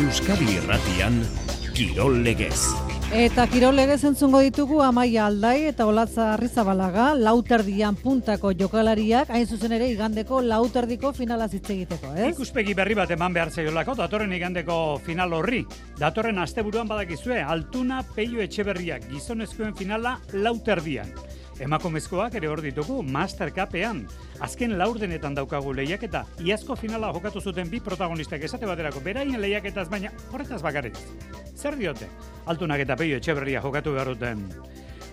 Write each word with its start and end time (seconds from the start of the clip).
Euskadi 0.00 0.46
Irratian 0.56 1.16
Kirol 1.76 2.22
Legez. 2.24 2.70
Eta 3.12 3.44
kirol 3.50 3.74
legez 3.76 3.98
entzungo 4.08 4.38
ditugu 4.40 4.78
Amaia 4.80 5.26
Aldai 5.26 5.66
eta 5.68 5.84
Olatza 5.90 6.30
Arrizabalaga 6.36 7.10
lauterdian 7.18 7.98
puntako 8.00 8.54
jokalariak 8.56 9.28
hain 9.34 9.44
zuzen 9.44 9.74
ere 9.76 9.90
igandeko 9.92 10.40
lauterdiko 10.40 11.10
finala 11.12 11.50
hitz 11.52 11.66
egiteko, 11.74 12.14
ez? 12.14 12.30
Ikuspegi 12.32 12.72
berri 12.78 12.96
bat 12.96 13.12
eman 13.12 13.36
behar 13.36 13.52
zaiolako, 13.52 13.98
datorren 13.98 14.32
igandeko 14.32 14.78
final 15.04 15.36
horri. 15.36 15.66
Datorren 15.98 16.40
asteburuan 16.40 16.88
badakizue, 16.88 17.42
Altuna 17.42 18.00
Peio 18.14 18.40
Etxeberriak 18.46 19.10
gizonezkoen 19.10 19.76
finala 19.76 20.16
lauterdian. 20.32 21.12
Emakumezkoak 21.60 22.34
ere 22.38 22.48
hor 22.48 22.62
ditugu 22.64 23.02
Master 23.04 23.50
Cupean. 23.52 24.06
Azken 24.40 24.78
laurdenetan 24.80 25.36
daukagu 25.36 25.74
lehiaketa. 25.76 26.24
Iazko 26.40 26.76
finala 26.80 27.12
jokatu 27.12 27.42
zuten 27.44 27.68
bi 27.68 27.82
protagonistak 27.84 28.46
esate 28.48 28.68
baterako 28.68 29.02
beraien 29.04 29.40
lehiaketaz 29.42 29.88
baina 29.92 30.12
horretaz 30.32 30.62
bakarrik. 30.64 30.96
Zer 31.54 31.76
diote? 31.76 32.08
Altunak 32.48 32.80
eta 32.86 32.96
peio 32.96 33.20
etxeberria 33.20 33.60
jokatu 33.60 33.92
behar 33.92 34.14
duten 34.14 34.46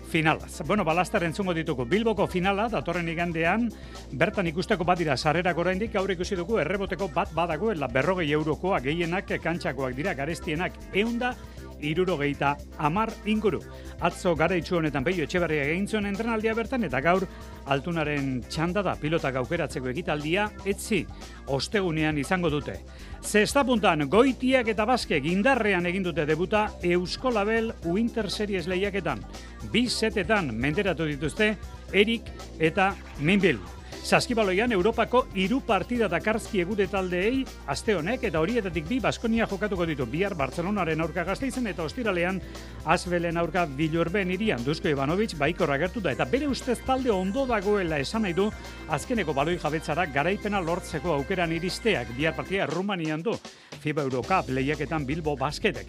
finalaz. 0.08 0.62
Bueno, 0.64 0.84
balastar 0.88 1.22
entzungo 1.24 1.52
ditugu. 1.52 1.84
Bilboko 1.84 2.26
finala, 2.26 2.68
datorren 2.72 3.08
igandean, 3.12 3.68
bertan 4.16 4.48
ikusteko 4.48 4.86
bat 4.88 4.98
dira 4.98 5.18
sarrerak 5.18 5.58
oraindik 5.60 5.92
gaur 5.92 6.10
ikusi 6.10 6.38
dugu 6.38 6.58
erreboteko 6.62 7.10
bat 7.12 7.34
badagoela 7.36 7.90
berrogei 7.92 8.30
eurokoa 8.32 8.80
gehienak 8.80 9.34
kantxakoak 9.42 9.92
dira 9.98 10.14
garestienak 10.16 10.80
eunda 10.94 11.34
irurogeita 11.80 12.56
amar 12.78 13.10
inguru. 13.26 13.60
Atzo 14.00 14.34
gara 14.36 14.56
honetan 14.70 15.04
behio 15.04 15.24
etxeberria 15.24 15.64
egin 15.64 15.86
zuen 15.88 16.06
entrenaldia 16.06 16.54
bertan 16.54 16.84
eta 16.84 17.00
gaur 17.00 17.26
altunaren 17.66 18.42
txanda 18.48 18.82
da 18.82 18.94
pilotak 18.94 19.36
aukeratzeko 19.36 19.88
egitaldia 19.88 20.50
etzi 20.64 21.04
ostegunean 21.46 22.18
izango 22.18 22.50
dute. 22.50 22.78
Zesta 23.22 23.64
puntan, 23.64 24.08
goitiak 24.08 24.68
eta 24.68 24.84
baske 24.86 25.20
gindarrean 25.20 25.86
egin 25.86 26.02
dute 26.02 26.24
debuta 26.26 26.68
Eusko 26.82 27.30
Label 27.30 27.72
Winter 27.84 28.30
Series 28.30 28.66
lehiaketan. 28.66 29.24
Bi 29.72 29.88
setetan 29.88 30.54
menderatu 30.54 31.04
dituzte 31.04 31.56
Erik 31.92 32.30
eta 32.58 32.94
Minbil. 33.20 33.77
Saskibaloian 34.04 34.72
Europako 34.72 35.26
hiru 35.36 35.58
partida 35.66 36.06
dakarski 36.08 36.62
egure 36.62 36.86
taldeei 36.88 37.42
aste 37.68 37.96
honek 37.98 38.22
eta 38.24 38.40
horietatik 38.40 38.86
bi 38.88 38.98
Baskonia 39.04 39.46
jokatuko 39.50 39.84
ditu 39.86 40.06
bihar 40.08 40.36
Barcelonaren 40.38 41.00
aurka 41.04 41.24
gazteizen 41.28 41.66
eta 41.66 41.84
ostiralean 41.84 42.40
Asbelen 42.86 43.36
aurka 43.36 43.66
Bilurben 43.66 44.30
irian 44.30 44.64
Dusko 44.64 44.88
Ivanovic 44.88 45.34
baikorra 45.38 45.76
gertu 45.82 46.00
da 46.00 46.14
eta 46.14 46.24
bere 46.24 46.48
ustez 46.48 46.78
talde 46.86 47.10
ondo 47.12 47.44
dagoela 47.46 47.98
esan 47.98 48.24
nahi 48.24 48.36
du 48.38 48.48
azkeneko 48.88 49.34
baloi 49.34 49.58
jabetzara 49.58 50.06
garaipena 50.14 50.60
lortzeko 50.60 51.12
aukeran 51.18 51.52
iristeak 51.52 52.14
bihar 52.16 52.36
partida 52.36 52.66
Rumanian 52.66 53.22
du 53.22 53.34
FIBA 53.82 54.06
Eurocup 54.08 54.48
lehiaketan 54.48 55.04
Bilbo 55.06 55.36
Basketek. 55.36 55.86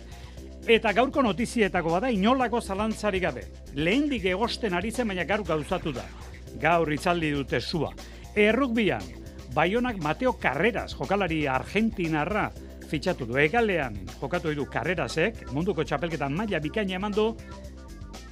Eta 0.67 0.91
gaurko 0.93 1.21
notizietako 1.23 1.95
bada 1.95 2.11
inolako 2.11 2.59
zalantzari 2.61 3.19
gabe. 3.19 3.45
Lehendik 3.75 4.25
egosten 4.25 4.73
ari 4.73 4.91
zen 4.91 5.07
baina 5.07 5.23
gaur 5.23 5.45
gauzatu 5.47 5.93
da 5.95 6.03
gaur 6.59 6.91
itzaldi 6.93 7.31
dute 7.35 7.59
sua. 7.61 7.93
Errukbian, 8.35 9.03
Baionak 9.53 10.01
Mateo 10.01 10.37
Carreras, 10.39 10.93
jokalari 10.95 11.45
argentinarra, 11.47 12.49
fitxatu 12.89 13.25
du. 13.29 13.37
Egalean, 13.37 13.97
jokatu 14.19 14.53
du 14.55 14.65
Carrerasek, 14.69 15.45
munduko 15.53 15.83
txapelketan 15.85 16.35
maila 16.35 16.59
bikaina 16.61 16.97
eman 16.97 17.13
du, 17.13 17.31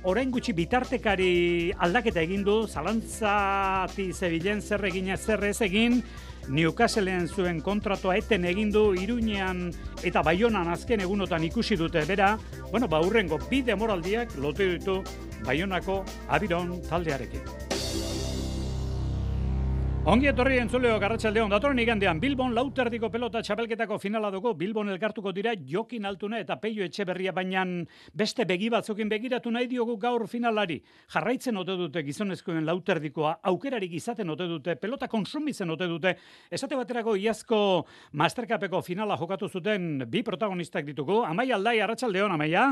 orain 0.07 0.31
gutxi 0.31 0.53
bitartekari 0.57 1.73
aldaketa 1.83 2.21
egin 2.23 2.45
du, 2.45 2.61
zalantzati 2.67 4.11
zebilen 4.13 4.61
zer 4.61 4.85
egin 4.89 5.13
zer 5.17 5.43
ez 5.43 5.61
egin, 5.61 6.01
Newcastleen 6.47 7.27
zuen 7.27 7.57
kontratoa 7.59 8.15
eten 8.15 8.45
egin 8.47 8.71
du 8.71 8.93
Iruñean 8.95 9.65
eta 10.07 10.23
Baionan 10.23 10.71
azken 10.71 11.03
egunotan 11.03 11.43
ikusi 11.43 11.75
dute 11.75 12.05
bera, 12.07 12.37
bueno, 12.71 12.87
ba 12.87 13.01
urrengo 13.03 13.39
bi 13.49 13.61
demoraldiak 13.61 14.37
lotu 14.39 14.71
ditu 14.77 15.01
Baionako 15.43 16.03
Abiron 16.29 16.79
taldearekin. 16.87 17.76
Ongi 20.07 20.29
etorri 20.31 20.55
entzuleo 20.61 20.93
garratxaldeon, 21.03 21.49
datorren 21.51 21.81
igandean 21.83 22.21
Bilbon 22.23 22.53
lauterdiko 22.55 23.09
pelota 23.11 23.41
txapelketako 23.43 23.97
finala 23.99 24.29
dugu, 24.31 24.53
Bilbon 24.55 24.87
elkartuko 24.93 25.33
dira 25.35 25.51
Jokin 25.67 26.05
Altuna 26.07 26.39
eta 26.39 26.55
Peio 26.61 26.85
Etxeberria 26.85 27.33
bainan 27.35 27.81
beste 28.15 28.45
begi 28.47 28.69
batzukin 28.71 29.11
begiratu 29.11 29.51
nahi 29.51 29.67
diogu 29.67 29.97
gaur 29.99 30.23
finalari. 30.31 30.77
Jarraitzen 31.11 31.59
ote 31.59 31.75
dute 31.75 32.05
gizonezkoen 32.07 32.63
lauterdikoa, 32.69 33.33
aukerarik 33.51 33.97
izaten 33.99 34.31
ote 34.31 34.47
dute, 34.47 34.77
pelota 34.79 35.09
konsumitzen 35.11 35.75
ote 35.75 35.91
dute. 35.91 36.15
Esate 36.49 36.79
baterako 36.79 37.17
iazko 37.19 37.59
Mastercapeko 38.13 38.79
finala 38.87 39.19
jokatu 39.19 39.49
zuten 39.49 40.05
bi 40.07 40.23
protagonistak 40.23 40.87
ditugu. 40.87 41.25
Amaia 41.27 41.59
aldai, 41.59 41.81
arratsaldeon 41.83 42.31
Amaia. 42.37 42.69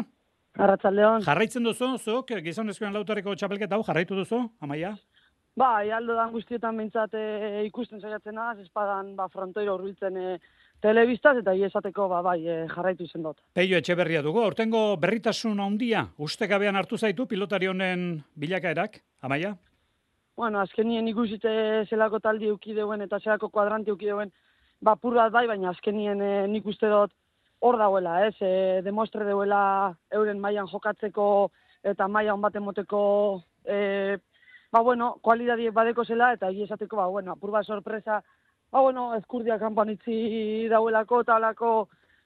Arratsaldeon. 0.56 1.28
Jarraitzen 1.28 1.68
duzu, 1.68 1.98
zuk 2.00 2.32
gizonezkoen 2.48 2.96
lauterdiko 2.96 3.36
txapelketa 3.36 3.76
hau 3.76 3.84
jarraitu 3.84 4.16
duzu, 4.24 4.40
Amaia? 4.64 4.96
Ba, 5.56 5.80
aldo 5.96 6.18
dan 6.18 6.34
guztietan 6.34 6.76
bintzat 6.76 7.14
e, 7.16 7.64
ikusten 7.70 8.02
zaiatzen 8.04 8.38
az, 8.44 8.58
espadan 8.60 9.14
ba, 9.16 9.30
frontoiro 9.32 9.78
urbiltzen 9.78 10.18
e, 10.20 10.34
telebistaz, 10.84 11.38
eta 11.40 11.54
esateko 11.68 12.10
ba, 12.12 12.20
bai, 12.26 12.42
e, 12.44 12.58
jarraitu 12.74 13.08
izen 13.08 13.24
dut. 13.24 13.40
Peio 13.56 13.80
etxe 13.80 13.96
berria 13.96 14.22
dugu, 14.26 14.42
ortengo 14.44 14.82
berritasun 15.00 15.64
handia, 15.64 16.10
uste 16.20 16.50
gabean 16.52 16.76
hartu 16.76 17.00
zaitu 17.00 17.26
pilotari 17.32 17.72
honen 17.72 18.20
bilakaerak, 18.36 19.00
amaia? 19.24 19.54
Bueno, 20.36 20.60
azken 20.60 20.90
nien 20.92 21.08
ikusite 21.08 21.56
zelako 21.88 22.20
taldi 22.20 22.52
eukideuen 22.52 23.08
eta 23.08 23.22
zelako 23.24 23.48
kuadranti 23.48 23.96
eukideuen, 23.96 24.36
ba, 24.84 24.98
bat 25.00 25.32
bai, 25.32 25.48
baina 25.48 25.72
azken 25.72 25.96
nien 25.96 26.22
e, 26.22 26.34
nik 26.52 26.68
uste 26.68 26.92
dut 26.92 27.16
hor 27.64 27.80
dagoela, 27.80 28.26
ez? 28.28 28.36
E, 28.44 28.82
demostre 28.84 29.24
deuela 29.24 29.96
euren 30.12 30.40
mailan 30.44 30.68
jokatzeko 30.68 31.50
eta 31.88 32.10
mailan 32.12 32.42
baten 32.44 32.64
moteko 32.68 33.42
e, 33.64 34.18
ba, 34.76 34.82
bueno, 34.82 35.20
kualidadiek 35.24 35.72
badeko 35.74 36.04
zela, 36.04 36.34
eta 36.36 36.50
egi 36.52 36.66
esateko, 36.66 36.98
ba, 37.00 37.08
bueno, 37.08 37.32
apurba 37.32 37.64
sorpresa, 37.64 38.20
ba, 38.72 38.82
bueno, 38.82 39.14
ezkurdia 39.16 39.56
kanpan 39.60 39.94
itzi 39.94 40.68
dauelako, 40.68 41.22
eta 41.24 41.38
alako 41.40 41.70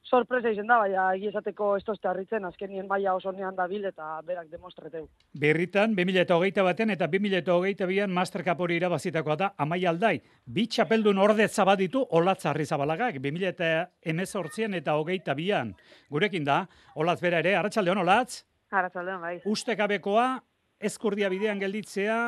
sorpresa 0.09 0.49
izen 0.49 0.65
da, 0.65 0.79
baina 0.81 1.03
egi 1.13 1.29
esateko 1.29 1.75
ez 1.77 1.83
tozte 1.85 2.09
harritzen, 2.09 2.47
azkenien 2.49 2.87
baia 2.89 3.13
oso 3.13 3.31
nean 3.35 3.53
da 3.53 3.67
bil, 3.69 3.85
eta 3.85 4.15
berak 4.25 4.49
demostreteu. 4.49 5.05
Berritan, 5.37 5.93
2008 5.93 6.65
baten 6.65 6.95
eta 6.95 7.05
2008 7.11 7.85
bian 7.91 8.17
Master 8.17 8.43
Cup 8.47 8.65
hori 8.65 8.79
irabazitakoa 8.81 9.37
da, 9.37 9.53
amai 9.57 9.83
aldai, 9.85 10.15
bi 10.45 10.65
txapeldun 10.65 11.21
orde 11.21 11.47
zabaditu 11.47 12.01
olatza 12.17 12.49
harri 12.49 12.65
zabalagak, 12.65 13.21
2008 13.21 14.73
eta 14.81 14.97
hogeita 14.97 15.37
bian. 15.37 15.75
Gurekin 16.09 16.49
da, 16.49 16.63
olatz 16.95 17.21
bera 17.21 17.45
ere, 17.45 17.59
arratsaldeon 17.61 18.07
olatz? 18.07 18.41
Arratxaldeon, 18.73 19.21
bai. 19.21 19.37
Ustekabekoa, 19.45 20.29
eskordia 20.79 21.29
bidean 21.29 21.59
gelditzea, 21.59 22.19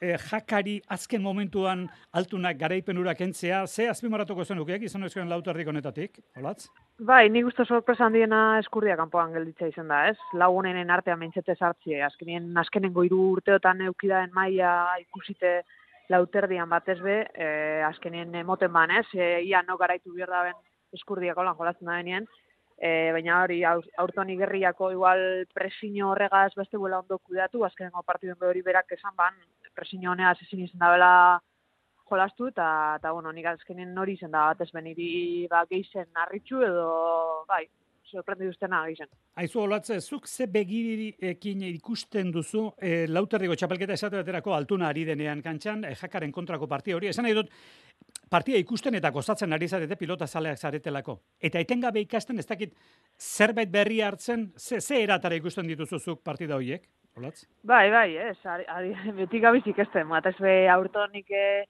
e, 0.00 0.16
jakari 0.30 0.78
azken 0.94 1.22
momentuan 1.22 1.86
altunak 2.12 2.58
garaipenura 2.58 3.14
kentzea, 3.18 3.64
ze 3.66 3.88
azpimarratuko 3.90 4.44
zen 4.44 4.60
ukeak 4.62 4.84
izan 4.86 5.04
ezkoen 5.08 5.28
lautarrik 5.30 5.68
honetatik, 5.68 6.20
holatz? 6.36 6.68
Bai, 7.10 7.28
nik 7.30 7.46
uste 7.46 7.64
sorpresa 7.64 8.06
handiena 8.06 8.58
eskurdia 8.62 8.96
kanpoan 8.98 9.34
gelditzea 9.34 9.72
izan 9.72 9.90
da, 9.90 10.04
ez? 10.10 10.16
Lagunenen 10.34 10.90
artean 10.90 11.18
mentzete 11.18 11.54
sartzie, 11.54 12.00
azkenien 12.06 12.48
azkenengo 12.64 13.04
hiru 13.06 13.20
urteotan 13.36 13.84
eukidaen 13.90 14.34
maila 14.34 14.72
ikusite 15.02 15.60
lauterdian 16.08 16.70
batez 16.70 16.98
be, 17.02 17.20
e, 17.34 17.48
azkenien 17.86 18.34
emoten 18.34 18.72
ban, 18.72 18.94
ez? 19.02 19.06
E, 19.14 19.30
ia 19.50 19.62
no 19.66 19.76
garaitu 19.76 20.14
behar 20.14 20.34
da 20.34 20.44
ben 20.48 20.60
eskurdiak 20.96 21.36
holan 21.36 21.56
jolatzen 21.58 21.86
da 21.86 21.98
benien, 21.98 22.26
e, 22.78 23.10
baina 23.12 23.42
hori 23.42 23.62
aurton 23.66 24.30
igerriako 24.30 24.92
igual 24.94 25.20
presiño 25.54 26.12
horregaz 26.12 26.52
beste 26.56 26.78
buela 26.78 27.00
ondo 27.00 27.18
kudeatu, 27.18 27.64
azkenengo 27.64 28.02
partidun 28.06 28.48
hori 28.50 28.62
berak 28.62 28.92
esan 28.98 29.16
ban, 29.16 29.34
presiño 29.74 30.12
honea 30.12 30.32
ezin 30.38 30.64
izan 30.64 30.78
da 30.84 30.92
bela 30.94 31.12
jolastu, 32.08 32.48
eta, 32.54 32.68
eta 32.98 33.12
bueno, 33.12 33.32
nik 33.32 33.46
azkenen 33.50 33.98
hori 33.98 34.14
izan 34.16 34.32
da 34.32 34.46
bat 34.52 34.62
ez 34.64 34.70
beniri 34.72 35.10
ba, 35.50 35.64
geizen 35.70 36.08
narritxu 36.14 36.62
edo, 36.64 36.88
bai, 37.50 37.66
sorprendi 38.08 38.46
duztena 38.48 38.80
gizien. 38.88 39.10
Aizu 39.42 39.60
olatze, 39.62 39.98
zuk 40.00 40.26
ze 40.26 40.46
begirirekin 40.50 41.62
ikusten 41.68 42.32
duzu 42.32 42.64
e, 42.80 43.06
lauterriko 43.10 43.56
txapelketa 43.58 43.98
esate 43.98 44.20
baterako 44.22 44.54
altuna 44.56 44.88
ari 44.88 45.04
denean 45.08 45.42
kantxan, 45.44 45.84
e, 45.84 45.94
jakaren 45.98 46.32
kontrako 46.32 46.68
partia 46.70 46.96
hori. 46.96 47.10
Esan 47.12 47.28
nahi 47.28 47.36
dut, 47.36 47.52
partia 48.30 48.58
ikusten 48.58 48.94
eta 48.94 49.10
gozatzen 49.10 49.52
ari 49.52 49.68
zarete 49.68 49.96
pilota 49.96 50.26
zaleak 50.26 50.58
zaretelako. 50.58 51.18
Eta 51.40 51.58
etengabe 51.58 52.00
ikasten 52.00 52.38
ez 52.38 52.46
dakit 52.46 52.74
zerbait 53.18 53.70
berri 53.70 54.00
hartzen, 54.00 54.52
ze, 54.56 54.80
ze 54.80 55.02
eratara 55.02 55.34
ikusten 55.34 55.66
dituzuzuk 55.66 56.22
partida 56.24 56.56
horiek? 56.56 56.88
Olatz? 57.18 57.46
Bai, 57.64 57.90
bai, 57.90 58.16
ez, 58.16 58.38
ari, 58.46 58.94
beti 59.20 59.40
gabiz 59.40 59.64
ikusten, 59.66 60.06
matez 60.06 60.36
be 60.38 60.68
aurtonik 60.70 61.30
eh, 61.30 61.66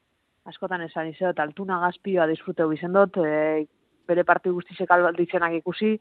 askotan 0.49 0.85
esan 0.87 1.11
eta 1.13 1.43
altuna 1.43 1.79
gazpioa 1.85 2.27
disfruteu 2.31 2.73
izendot, 2.73 3.17
e, 3.19 3.67
bere 4.09 4.25
parti 4.25 4.51
guztizek 4.51 4.91
albalditzenak 4.91 5.59
ikusi, 5.61 5.97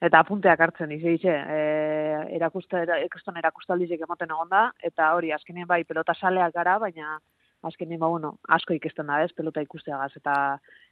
eta 0.00 0.22
apunteak 0.24 0.60
hartzen 0.60 0.92
izan 0.96 1.16
itxe, 1.18 1.34
e, 1.56 2.36
erakusta, 2.36 2.84
ekuston 3.04 3.36
erakustaldizek 3.36 4.06
emoten 4.06 4.32
egon 4.32 4.48
da, 4.48 4.70
eta 4.90 5.12
hori, 5.16 5.32
azkenien 5.36 5.68
bai, 5.68 5.82
pelota 5.84 6.14
saleak 6.14 6.54
gara, 6.56 6.78
baina 6.80 7.18
azkenien 7.62 8.00
ba, 8.00 8.08
bueno, 8.08 8.36
asko 8.48 8.74
ikesten 8.74 9.10
da 9.10 9.22
ez, 9.24 9.32
pelota 9.36 9.62
ikusteagaz, 9.64 10.12
eta 10.16 10.36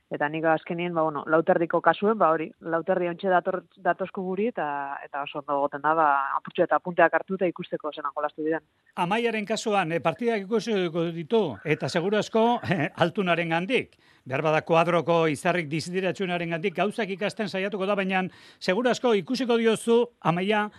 eta 0.09 0.29
nik 0.33 0.45
azkenien, 0.49 0.95
ba, 0.97 1.03
bueno, 1.05 1.23
lauterdiko 1.29 1.83
kasuen, 1.85 2.17
ba, 2.19 2.31
hori, 2.33 2.49
lauterdi 2.73 3.11
ontxe 3.11 3.29
dator, 3.29 3.59
datozko 3.85 4.23
guri, 4.25 4.47
eta, 4.49 4.97
eta 5.05 5.23
oso 5.27 5.43
ondo 5.43 5.59
goten 5.61 5.83
da, 5.85 5.93
ba, 5.97 6.07
apurtxo 6.39 6.65
eta 6.65 6.79
punteak 6.81 7.15
hartu 7.19 7.37
eta 7.37 7.49
ikusteko 7.51 7.93
zenan 7.93 8.15
jolastu 8.17 8.47
diren. 8.47 8.65
Amaiaren 9.05 9.45
kasuan, 9.49 9.93
e, 9.93 10.01
partidak 10.01 10.47
ikusiko 10.47 11.05
ditu, 11.13 11.43
eta 11.65 11.93
seguru 11.93 12.17
asko, 12.23 12.47
eh, 12.65 12.89
altunaren 13.05 13.53
gandik. 13.53 13.99
Behar 14.29 14.45
bada 14.45 14.63
kuadroko 14.65 15.27
izarrik 15.29 15.69
dizidiratxunaren 15.69 16.57
gandik, 16.57 16.77
gauzak 16.77 17.13
ikasten 17.13 17.53
saiatuko 17.53 17.87
da, 17.87 17.97
baina 17.97 18.25
seguru 18.59 18.89
asko 18.89 19.13
ikusiko 19.21 19.61
diozu, 19.61 20.07
amaia, 20.21 20.71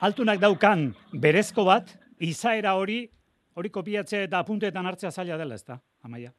altunak 0.00 0.42
daukan 0.42 0.90
berezko 1.12 1.64
bat, 1.70 1.94
izaera 2.18 2.74
hori, 2.74 3.04
hori 3.54 3.70
kopiatze 3.70 4.24
eta 4.28 4.40
apunteetan 4.42 4.86
hartzea 4.86 5.10
zaila 5.10 5.38
dela, 5.40 5.54
ez 5.54 5.64
da, 5.64 5.78
amaia? 6.04 6.32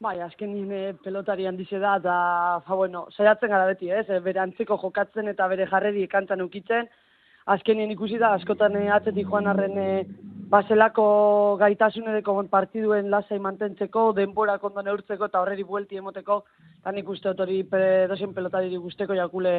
Bai, 0.00 0.14
azken 0.24 0.54
nime 0.54 0.94
pelotari 1.04 1.44
handize 1.44 1.78
da, 1.78 1.98
eta, 2.00 2.14
fa, 2.64 2.76
bueno, 2.78 3.04
saiatzen 3.12 3.52
gara 3.52 3.66
beti, 3.68 3.90
ez? 3.92 4.06
Bere 4.24 4.40
antzeko 4.40 4.78
jokatzen 4.80 5.28
eta 5.28 5.48
bere 5.52 5.66
jarreri 5.68 6.06
ekantzan 6.06 6.40
ukitzen. 6.46 6.88
Azkenien 7.52 7.92
ikusi 7.92 8.16
da, 8.20 8.30
askotan 8.38 8.78
eh, 8.80 8.86
atzetik 8.94 9.28
joan 9.28 9.50
arren 9.50 9.76
eh, 9.80 10.06
baselako 10.50 11.04
gaitasunereko 11.60 12.34
partiduen 12.52 13.10
lasai 13.12 13.38
mantentzeko, 13.44 14.06
denbora 14.16 14.56
kondo 14.62 14.82
neurtzeko 14.86 15.28
eta 15.28 15.42
horreri 15.42 15.68
buelti 15.68 16.00
emoteko, 16.00 16.40
eta 16.80 16.96
nik 16.96 17.08
uste 17.08 17.28
otori 17.34 17.62
dozen 18.08 18.32
pelotari 18.34 18.76
guzteko 18.76 19.14
jakule 19.14 19.54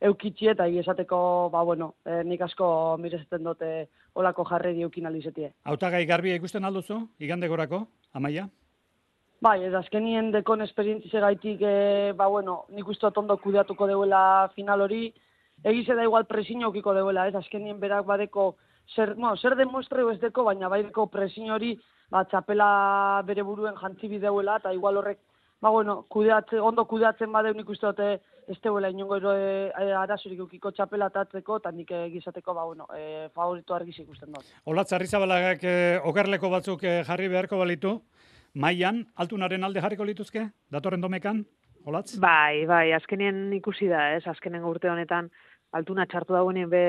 eukitzi 0.00 0.48
eta 0.52 0.66
esateko, 0.66 1.48
ba, 1.52 1.62
bueno, 1.62 1.94
eh, 2.04 2.22
nik 2.24 2.42
asko 2.42 2.96
mirezeten 3.00 3.44
dute 3.44 3.88
olako 4.14 4.44
jarreri 4.44 4.82
eukin 4.82 5.06
alizetie. 5.06 5.52
Hautagai 5.64 6.04
garbia 6.06 6.36
ikusten 6.36 6.64
alduzu, 6.64 7.00
igande 7.18 7.48
gorako, 7.48 7.86
amaia? 8.12 8.48
Bai, 9.40 9.62
ez 9.64 9.74
azkenien 9.74 10.30
dekon 10.32 10.62
esperientzi 10.64 11.10
gaitik, 11.20 11.60
e, 11.60 12.12
ba, 12.16 12.26
bueno, 12.26 12.64
nik 12.72 12.88
uste 12.88 13.10
ondo 13.14 13.36
kudeatuko 13.36 13.86
deuela 13.86 14.50
final 14.54 14.80
hori, 14.80 15.12
egize 15.62 15.94
da 15.94 16.02
igual 16.02 16.24
presiño 16.24 16.68
okiko 16.68 16.94
deuela, 16.94 17.26
ez 17.28 17.34
azkenien 17.34 17.80
berak 17.80 18.06
badeko, 18.06 18.56
zer, 18.94 19.14
bueno, 19.14 19.36
zer 19.36 19.56
demuestre 19.56 20.02
ez 20.12 20.20
deko, 20.20 20.44
baina 20.44 20.68
baideko 20.68 21.06
presiño 21.06 21.54
hori, 21.54 21.78
ba, 22.10 22.24
txapela 22.24 23.22
bere 23.26 23.42
buruen 23.42 23.76
jantzi 23.76 24.08
bideuela, 24.08 24.56
eta 24.56 24.72
igual 24.72 24.96
horrek, 24.96 25.18
ba, 25.60 25.70
bueno, 25.70 26.04
kudeatze, 26.08 26.60
ondo 26.60 26.84
kudeatzen 26.88 27.32
badeu 27.32 27.54
nik 27.56 27.68
uste 27.72 27.86
dute, 27.88 28.08
ez 28.46 28.56
deuela 28.62 28.90
inongo 28.92 29.16
ero 29.18 29.32
e, 29.34 29.70
arazorik 29.98 30.42
ukiko 30.44 30.70
txapela 30.74 31.08
tatzeko, 31.10 31.58
eta 31.62 31.72
nik 31.74 31.90
egizateko, 31.96 32.54
ba, 32.54 32.66
bueno, 32.68 32.86
e, 32.94 33.28
favorito 33.34 33.74
argiz 33.74 33.96
ikusten 34.02 34.32
dut. 34.34 34.52
Olatz, 34.70 34.92
Arrizabalagak 34.96 35.64
e, 35.64 35.76
okerleko 36.12 36.50
batzuk 36.52 36.84
e, 36.84 37.00
jarri 37.08 37.30
beharko 37.32 37.58
balitu, 37.62 37.96
maian 38.54 39.02
altunaren 39.16 39.64
alde 39.64 39.82
jarriko 39.84 40.06
lituzke, 40.06 40.46
datorren 40.72 41.02
domekan, 41.02 41.42
olatz? 41.86 42.18
Bai, 42.22 42.66
bai, 42.68 42.92
azkenien 42.96 43.48
ikusi 43.56 43.90
da, 43.90 44.12
ez, 44.16 44.24
azkenen 44.28 44.64
urte 44.68 44.92
honetan, 44.92 45.32
altuna 45.76 46.06
txartu 46.06 46.36
dauenien 46.36 46.70
be, 46.70 46.84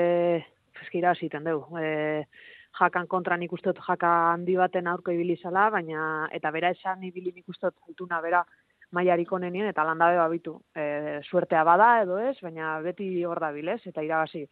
feskira 0.78 1.16
hasiten 1.16 1.48
dugu. 1.48 1.80
E, 1.80 2.28
jakan 2.78 3.06
kontra 3.06 3.36
nik 3.36 3.52
ustot 3.52 3.78
jaka 3.86 4.10
handi 4.32 4.56
baten 4.56 4.86
aurko 4.86 5.12
ibili 5.12 5.36
zala, 5.36 5.68
baina, 5.70 6.28
eta 6.32 6.50
bera 6.50 6.70
esan 6.74 7.02
ibili 7.04 7.32
nik 7.34 7.48
ustot 7.48 7.74
altuna 7.88 8.20
bera 8.20 8.44
maiarik 8.92 9.32
onenien, 9.32 9.68
eta 9.68 9.84
landabe 9.84 10.16
babitu. 10.16 10.54
E, 10.74 11.20
suertea 11.28 11.64
bada 11.64 11.90
edo 12.02 12.18
ez, 12.18 12.36
baina 12.42 12.78
beti 12.84 13.08
hor 13.24 13.40
da 13.40 13.50
bilez, 13.52 13.80
eta 13.86 14.04
irabazi. 14.04 14.46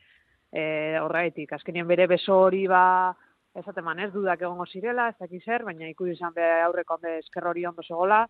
E, 0.53 0.65
horretik, 1.03 1.53
azkenien 1.53 1.87
bere 1.89 2.07
beso 2.07 2.37
hori 2.47 2.67
ba, 2.71 3.15
ez 3.57 3.65
man 3.83 4.01
ez 4.01 4.13
dudak 4.13 4.43
egongo 4.43 4.67
zirela, 4.67 5.09
ez 5.09 5.17
dakiz 5.19 5.43
zer, 5.45 5.65
baina 5.65 5.89
ikusi 5.89 6.13
izan 6.13 6.35
be 6.35 6.45
aurreko 6.67 6.95
onde 6.95 7.19
esker 7.19 7.47
hori 7.47 7.65
ondo 7.67 7.83
segola, 7.83 8.27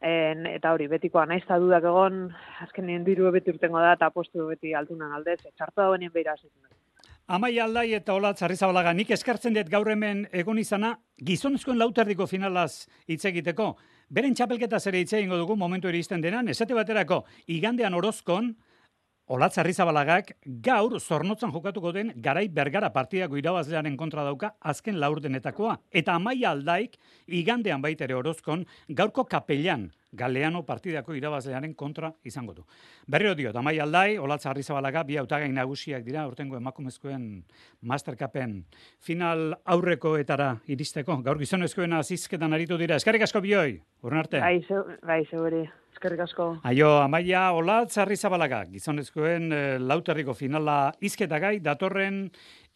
en, 0.00 0.46
eta 0.46 0.72
hori, 0.72 0.88
betikoa 0.88 1.26
naiz 1.26 1.42
eta 1.44 1.58
dudak 1.58 1.84
egon, 1.84 2.26
azken 2.64 2.86
nien 2.86 3.04
diru 3.04 3.30
beti 3.32 3.52
urtengo 3.52 3.80
da, 3.80 3.92
eta 3.92 4.10
postu 4.10 4.48
beti 4.48 4.74
altunan 4.74 5.12
aldez, 5.12 5.40
txartu 5.56 5.82
dagoen 5.82 6.00
nien 6.00 6.12
behira 6.12 6.36
Amai 7.26 7.56
aldai 7.58 7.88
eta 7.96 8.14
hola 8.14 8.30
zarrizabalaga, 8.38 8.92
nik 8.94 9.08
eskartzen 9.10 9.56
dut 9.56 9.66
gaur 9.66 9.88
hemen 9.90 10.20
egon 10.30 10.60
izana, 10.62 10.92
gizonezkoen 11.26 11.80
lauterdiko 11.80 12.28
finalaz 12.30 12.86
hitz 13.10 13.24
egiteko. 13.26 13.72
Beren 14.14 14.36
txapelketa 14.38 14.78
zere 14.78 15.00
hitz 15.02 15.10
egingo 15.18 15.34
dugu 15.40 15.56
momentu 15.58 15.90
iristen 15.90 16.22
denan, 16.22 16.46
esate 16.46 16.76
baterako, 16.78 17.24
igandean 17.50 17.98
orozkon, 17.98 18.52
Olatz 19.26 19.56
Arrizabalagak 19.58 20.28
gaur 20.62 21.00
zornotzan 21.00 21.50
jokatuko 21.50 21.90
den 21.90 22.12
garai 22.22 22.44
bergara 22.46 22.92
partidako 22.94 23.34
irabazlearen 23.40 23.96
kontra 23.98 24.22
dauka 24.22 24.52
azken 24.60 25.00
laurdenetakoa. 25.02 25.72
Eta 25.90 26.14
amaia 26.14 26.52
aldaik 26.54 26.94
igandean 27.26 27.82
baitere 27.82 28.14
orozkon 28.14 28.62
gaurko 28.88 29.24
kapellan 29.26 29.88
galeano 30.16 30.62
partidako 30.62 31.16
irabazlearen 31.18 31.74
kontra 31.74 32.12
izango 32.24 32.54
du. 32.54 32.62
Berriro 33.10 33.34
dio, 33.34 33.50
amaia 33.58 33.82
aldai, 33.82 34.16
Olatz 34.18 34.46
Arrizabalaga, 34.46 35.02
bi 35.02 35.18
autagai 35.18 35.50
nagusiak 35.52 36.04
dira, 36.06 36.22
urtengo 36.28 36.56
emakumezkoen 36.56 37.26
Mastercapen 37.82 38.60
final 39.00 39.56
aurrekoetara 39.64 40.52
iristeko. 40.70 41.18
Gaur 41.26 41.42
gizonezkoen 41.42 41.98
azizketan 41.98 42.54
aritu 42.54 42.78
dira. 42.78 42.94
Eskarrik 43.02 43.26
asko 43.26 43.42
bioi, 43.42 43.80
urren 44.06 44.22
arte. 44.22 44.40
Bai, 44.40 44.62
bai, 45.02 45.66
Eskerrik 45.96 46.20
asko. 46.26 46.46
Aio, 46.68 46.90
amaia, 47.00 47.46
hola, 47.56 47.78
txarri 47.88 48.18
zabalaga, 48.20 48.58
gizonezkoen 48.68 49.46
e, 49.48 49.60
lauterriko 49.80 50.34
finala 50.36 50.90
izketagai, 51.00 51.54
datorren 51.64 52.26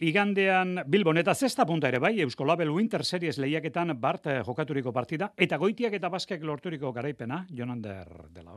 igandean 0.00 0.78
Bilbon, 0.88 1.20
eta 1.20 1.34
zesta 1.36 1.66
punta 1.68 1.90
ere 1.92 2.00
bai, 2.00 2.14
Euskolabel 2.24 2.72
Winter 2.72 3.04
Series 3.04 3.36
lehiaketan 3.36 3.92
bart 4.00 4.30
eh, 4.32 4.38
jokaturiko 4.46 4.96
partida, 4.96 5.34
eta 5.36 5.60
goitiak 5.60 6.00
eta 6.00 6.08
baskek 6.08 6.48
lorturiko 6.48 6.94
garaipena, 6.96 7.44
Jonander 7.52 8.08
de 8.32 8.46
la 8.48 8.56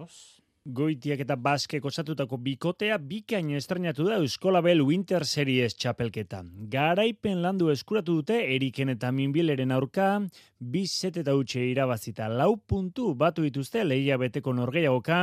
Goitiak 0.64 1.20
eta 1.20 1.36
basket 1.36 1.84
osatutako 1.84 2.38
bikotea 2.40 2.96
bikain 2.96 3.50
estrenatu 3.58 4.06
da 4.08 4.16
Euskolabel 4.22 4.80
Winter 4.88 5.26
Series 5.28 5.76
txapelketa. 5.76 6.40
Garaipen 6.72 7.42
landu 7.44 7.68
eskuratu 7.74 8.16
dute 8.22 8.38
Eriken 8.56 8.94
eta 8.94 9.10
Minbileren 9.12 9.74
aurka, 9.76 10.22
bi 10.60 10.86
set 10.88 11.20
eta 11.20 11.36
utxe 11.36 11.66
irabazita 11.68 12.30
lau 12.32 12.56
puntu 12.56 13.10
batu 13.14 13.44
dituzte 13.44 13.84
lehia 13.84 14.16
beteko 14.16 14.54
norgeiagoka, 14.56 15.20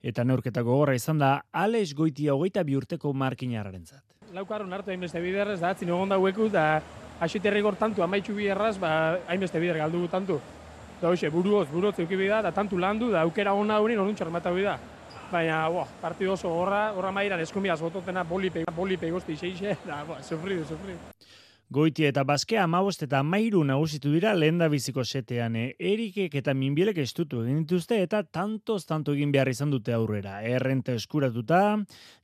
eta 0.00 0.24
neurketako 0.24 0.78
gorra 0.80 0.96
izan 0.96 1.20
da 1.20 1.34
Alex 1.52 1.92
Goitia 1.92 2.32
hogeita 2.32 2.64
bi 2.64 2.80
urteko 2.80 3.12
markinararen 3.12 3.84
zat. 3.84 4.06
Laukarron 4.32 4.72
hartu 4.72 4.88
hainbeste 4.88 5.20
biderrez, 5.20 5.60
da, 5.60 5.76
atzin 5.76 5.92
egon 5.92 6.16
daueku, 6.16 6.48
da, 6.48 6.80
asiterri 7.20 7.60
tantu 7.78 8.02
amaitxu 8.02 8.32
biderraz, 8.32 8.78
ba, 8.78 9.18
hainbeste 9.28 9.60
bider 9.60 9.76
galdu 9.84 10.08
tantu. 10.08 10.40
Da 11.02 11.10
hoxe, 11.10 11.28
buruoz, 11.34 11.66
buruoz 11.66 11.98
euki 11.98 12.14
da, 12.28 12.40
da 12.42 12.52
tantu 12.54 12.78
landu, 12.78 13.08
da 13.10 13.22
aukera 13.26 13.52
hona 13.58 13.80
hori 13.82 13.96
norun 13.98 14.14
txarmata 14.14 14.52
da. 14.54 14.78
Baina, 15.32 15.68
boa, 15.68 15.86
partidu 16.00 16.30
oso 16.32 16.48
horra, 16.48 16.92
horra 16.94 17.10
mairan 17.10 17.40
eskumiaz 17.40 17.80
bototena 17.80 18.22
bolipe, 18.22 18.62
bolipe 18.76 19.10
gozti 19.10 19.34
xeixe, 19.34 19.78
da, 19.84 20.04
boa, 20.04 20.22
sufridu, 20.22 20.64
sufridu. 20.64 20.98
Goitia 21.72 22.10
eta 22.10 22.20
Baske 22.28 22.58
amabost 22.60 23.00
eta 23.06 23.22
mairu 23.24 23.62
nagusitu 23.64 24.10
dira 24.12 24.34
lehen 24.36 24.58
da 24.60 24.66
biziko 24.68 25.06
setean. 25.06 25.54
E, 25.56 25.62
Erikek 25.80 26.34
eta 26.42 26.52
minbielek 26.52 26.98
estutu 27.00 27.40
egin 27.46 27.62
dituzte 27.62 27.96
eta 28.04 28.20
tantoz 28.28 28.82
tanto 28.84 29.14
egin 29.16 29.32
behar 29.32 29.48
izan 29.48 29.72
dute 29.72 29.94
aurrera. 29.96 30.34
Errenta 30.44 30.92
eskuratuta, 30.92 31.62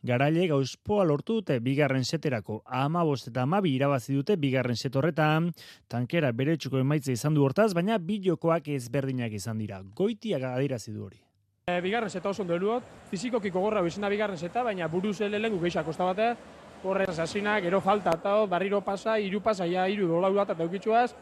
garaile 0.05 0.50
gauzpoa 0.50 1.07
lortu 1.09 1.38
dute 1.38 1.57
bigarren 1.64 2.05
seterako 2.05 2.59
amabost 2.67 3.31
eta 3.33 3.47
amabi 3.49 3.73
irabazi 3.78 4.19
dute 4.19 4.37
bigarren 4.37 4.76
setorretan. 4.76 5.49
Tankera 5.88 6.35
bere 6.37 6.59
txuko 6.59 6.85
emaitza 6.85 7.17
izan 7.17 7.33
du 7.33 7.49
hortaz, 7.49 7.71
baina 7.73 7.97
bideokoak 7.97 8.69
ezberdinak 8.76 9.33
izan 9.40 9.64
dira. 9.64 9.81
Goitia 9.97 10.43
gadirazi 10.45 10.93
du 10.93 11.09
hori. 11.09 11.23
E, 11.64 11.81
bigarren 11.81 12.12
seta 12.12 12.28
oso 12.37 12.45
dueluot, 12.45 12.85
fizikokiko 13.09 13.64
gorra 13.64 13.81
bizena 13.81 14.12
bigarren 14.12 14.37
seta, 14.37 14.61
baina 14.64 14.93
buruz 14.93 15.23
elelen 15.25 15.57
gugeixak 15.57 15.88
batea, 15.88 16.35
horre 16.85 17.06
asasina, 17.08 17.58
gero 17.61 17.80
falta, 17.80 18.14
eta 18.14 18.35
barriro 18.47 18.80
pasa, 18.85 19.18
iru 19.18 19.40
pasa, 19.40 19.66
ja, 19.66 19.88
iru 19.88 20.08
dolau 20.08 20.32
bat, 20.35 20.50
eta 20.54 20.62
eukitzuaz, 20.64 21.12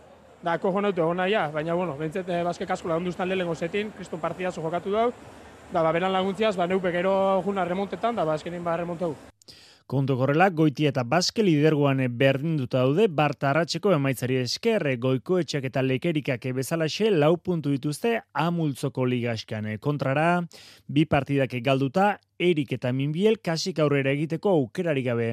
da, 0.42 0.58
kojo 0.58 0.80
nautu 0.80 1.02
egon 1.02 1.22
ja, 1.30 1.48
baina, 1.52 1.74
bueno, 1.74 1.96
bentzet, 1.96 2.28
eh, 2.28 2.42
bazke 2.44 2.66
kasko 2.66 2.88
lagundu 2.88 3.10
ustan 3.10 3.28
lehenko 3.28 3.54
zetin, 3.54 3.92
kriston 3.96 4.20
partida 4.20 4.50
jokatu 4.50 4.92
dau, 4.92 5.12
da, 5.72 5.82
ba, 5.82 5.92
beran 5.92 6.12
laguntziaz, 6.12 6.56
ba, 6.56 6.66
neupe 6.66 6.92
gero 6.92 7.42
juna 7.44 7.64
remontetan, 7.64 8.14
da, 8.16 8.24
ba, 8.24 8.34
azkenin 8.34 8.64
ba, 8.64 8.76
remontau. 8.76 9.14
Kontu 9.86 10.16
korrela, 10.18 10.48
goiti 10.50 10.88
eta 10.88 11.04
baske 11.06 11.44
lidergoan 11.46 12.00
berdin 12.18 12.56
duta 12.58 12.80
daude, 12.82 13.04
Barta 13.06 13.52
Arratxeko 13.52 13.92
emaitzari 13.94 14.40
eskerre 14.40 14.96
goikoetxeak 14.98 15.68
eta 15.68 15.84
lekerikak 15.86 16.48
bezalaxe 16.56 17.12
lau 17.14 17.36
puntu 17.38 17.70
dituzte 17.70 18.16
amultzoko 18.34 19.06
ligaskan 19.06 19.68
kontrara, 19.78 20.42
bi 20.88 21.04
partidak 21.06 21.54
galduta, 21.62 22.16
Erik 22.38 22.74
eta 22.76 22.90
Minbiel 22.92 23.38
kasik 23.40 23.78
aurrera 23.80 24.10
egiteko 24.12 24.50
aukerari 24.58 25.00
gabe 25.02 25.28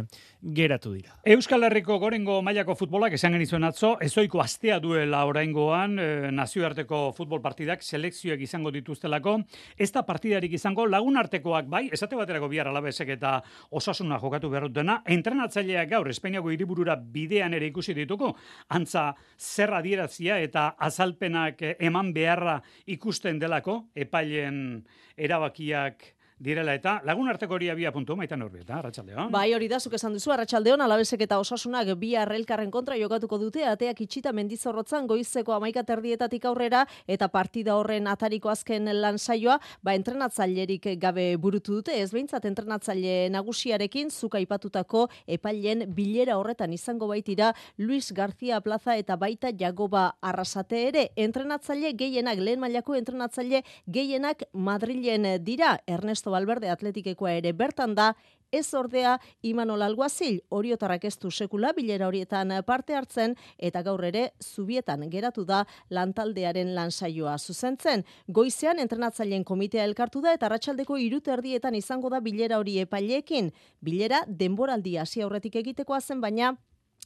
geratu 0.55 0.93
dira. 0.93 1.17
Euskal 1.27 1.67
Herriko 1.67 1.97
gorengo 1.99 2.37
mailako 2.45 2.77
futbolak 2.79 3.17
esan 3.17 3.35
genizuen 3.35 3.67
atzo, 3.67 3.97
ezoiko 4.03 4.39
astea 4.39 4.77
duela 4.79 5.25
oraingoan 5.27 5.97
e, 5.99 6.05
nazioarteko 6.31 7.01
futbol 7.17 7.41
partidak 7.43 7.83
selekzioak 7.83 8.45
izango 8.47 8.71
dituztelako, 8.71 9.35
ez 9.75 9.89
da 9.91 10.05
partidarik 10.07 10.55
izango 10.55 10.87
lagun 10.87 11.19
artekoak 11.19 11.67
bai, 11.67 11.83
esate 11.91 12.15
baterako 12.15 12.47
bihar 12.55 12.71
alabezek 12.71 13.13
eta 13.17 13.35
osasuna 13.71 14.21
jokatu 14.23 14.53
behar 14.55 14.69
dutena, 14.69 15.01
entrenatzaileak 15.03 15.91
gaur 15.91 16.07
Espainiako 16.13 16.55
hiriburura 16.55 16.95
bidean 16.95 17.53
ere 17.59 17.67
ikusi 17.67 17.97
dituko, 17.99 18.31
antza 18.71 19.09
zerra 19.37 19.83
dierazia 19.83 20.39
eta 20.39 20.69
azalpenak 20.79 21.67
eman 21.83 22.15
beharra 22.15 22.61
ikusten 22.95 23.43
delako, 23.43 23.81
epailen 23.95 24.85
erabakiak 25.19 26.13
direla 26.43 26.73
eta 26.75 26.97
lagun 27.07 27.29
arteko 27.31 27.55
hori 27.55 27.69
abia 27.71 27.91
puntu 27.95 28.17
maitan 28.19 28.41
horbieta, 28.43 28.75
Arratxaldeon. 28.81 29.31
Bai, 29.31 29.53
hori 29.55 29.69
da, 29.71 29.79
zuk 29.79 29.95
esan 29.95 30.13
duzu, 30.17 30.33
Arratxaldeon, 30.35 30.81
alabezek 30.83 31.23
eta 31.23 31.37
osasunak 31.39 31.93
bi 31.99 32.13
arrelkarren 32.19 32.71
kontra 32.71 32.97
jokatuko 32.99 33.39
dute, 33.39 33.63
ateak 33.69 34.01
itxita 34.03 34.33
mendizorrotzan 34.35 35.07
goizeko 35.07 35.55
amaika 35.55 35.85
terdietatik 35.87 36.45
aurrera, 36.49 36.83
eta 37.07 37.29
partida 37.31 37.77
horren 37.79 38.09
atariko 38.11 38.51
azken 38.51 38.91
lan 38.99 39.19
saioa, 39.19 39.59
ba, 39.81 39.95
entrenatzailerik 39.95 40.89
gabe 40.99 41.29
burutu 41.37 41.79
dute, 41.79 41.95
ez 42.01 42.11
behintzat 42.11 42.45
entrenatzaile 42.49 43.29
nagusiarekin, 43.31 44.11
zuka 44.11 44.41
ipatutako 44.43 45.07
epailen 45.37 45.87
bilera 45.95 46.37
horretan 46.41 46.75
izango 46.75 47.07
baitira, 47.07 47.53
Luis 47.77 48.11
García 48.11 48.59
Plaza 48.61 48.97
eta 48.99 49.15
baita 49.15 49.53
Jagoba 49.55 50.17
Arrasate 50.21 50.83
ere, 50.89 51.07
entrenatzaile 51.15 51.93
gehienak, 51.95 52.43
lehen 52.43 52.59
mailako 52.59 52.99
entrenatzaile 52.99 53.63
gehienak 53.87 54.43
Madrilen 54.51 55.29
dira, 55.45 55.77
Ernesto 55.87 56.32
Valverde 56.33 56.71
atletikekoa 56.73 57.37
ere 57.39 57.53
bertan 57.53 57.93
da, 57.95 58.13
ez 58.53 58.73
ordea 58.77 59.17
Imanol 59.41 59.81
Alguazil, 59.81 60.37
oriotarrak 60.53 61.07
ez 61.09 61.15
du 61.17 61.31
sekula 61.31 61.71
bilera 61.73 62.07
horietan 62.07 62.53
parte 62.67 62.93
hartzen 62.95 63.33
eta 63.57 63.81
gaur 63.81 64.03
ere 64.05 64.27
zubietan 64.39 65.07
geratu 65.09 65.45
da 65.45 65.63
lantaldearen 65.89 66.75
lansaioa 66.75 67.37
zuzentzen. 67.39 68.05
Goizean 68.27 68.79
entrenatzaileen 68.79 69.43
komitea 69.43 69.87
elkartu 69.89 70.21
da 70.21 70.35
eta 70.37 70.45
arratsaldeko 70.45 70.97
erdietan 71.33 71.75
izango 71.75 72.09
da 72.09 72.19
bilera 72.19 72.59
hori 72.59 72.77
epaileekin. 72.79 73.51
Bilera 73.81 74.23
denboraldi 74.27 74.97
hasi 74.97 75.21
aurretik 75.21 75.55
egitekoa 75.55 76.01
zen 76.01 76.21
baina 76.21 76.53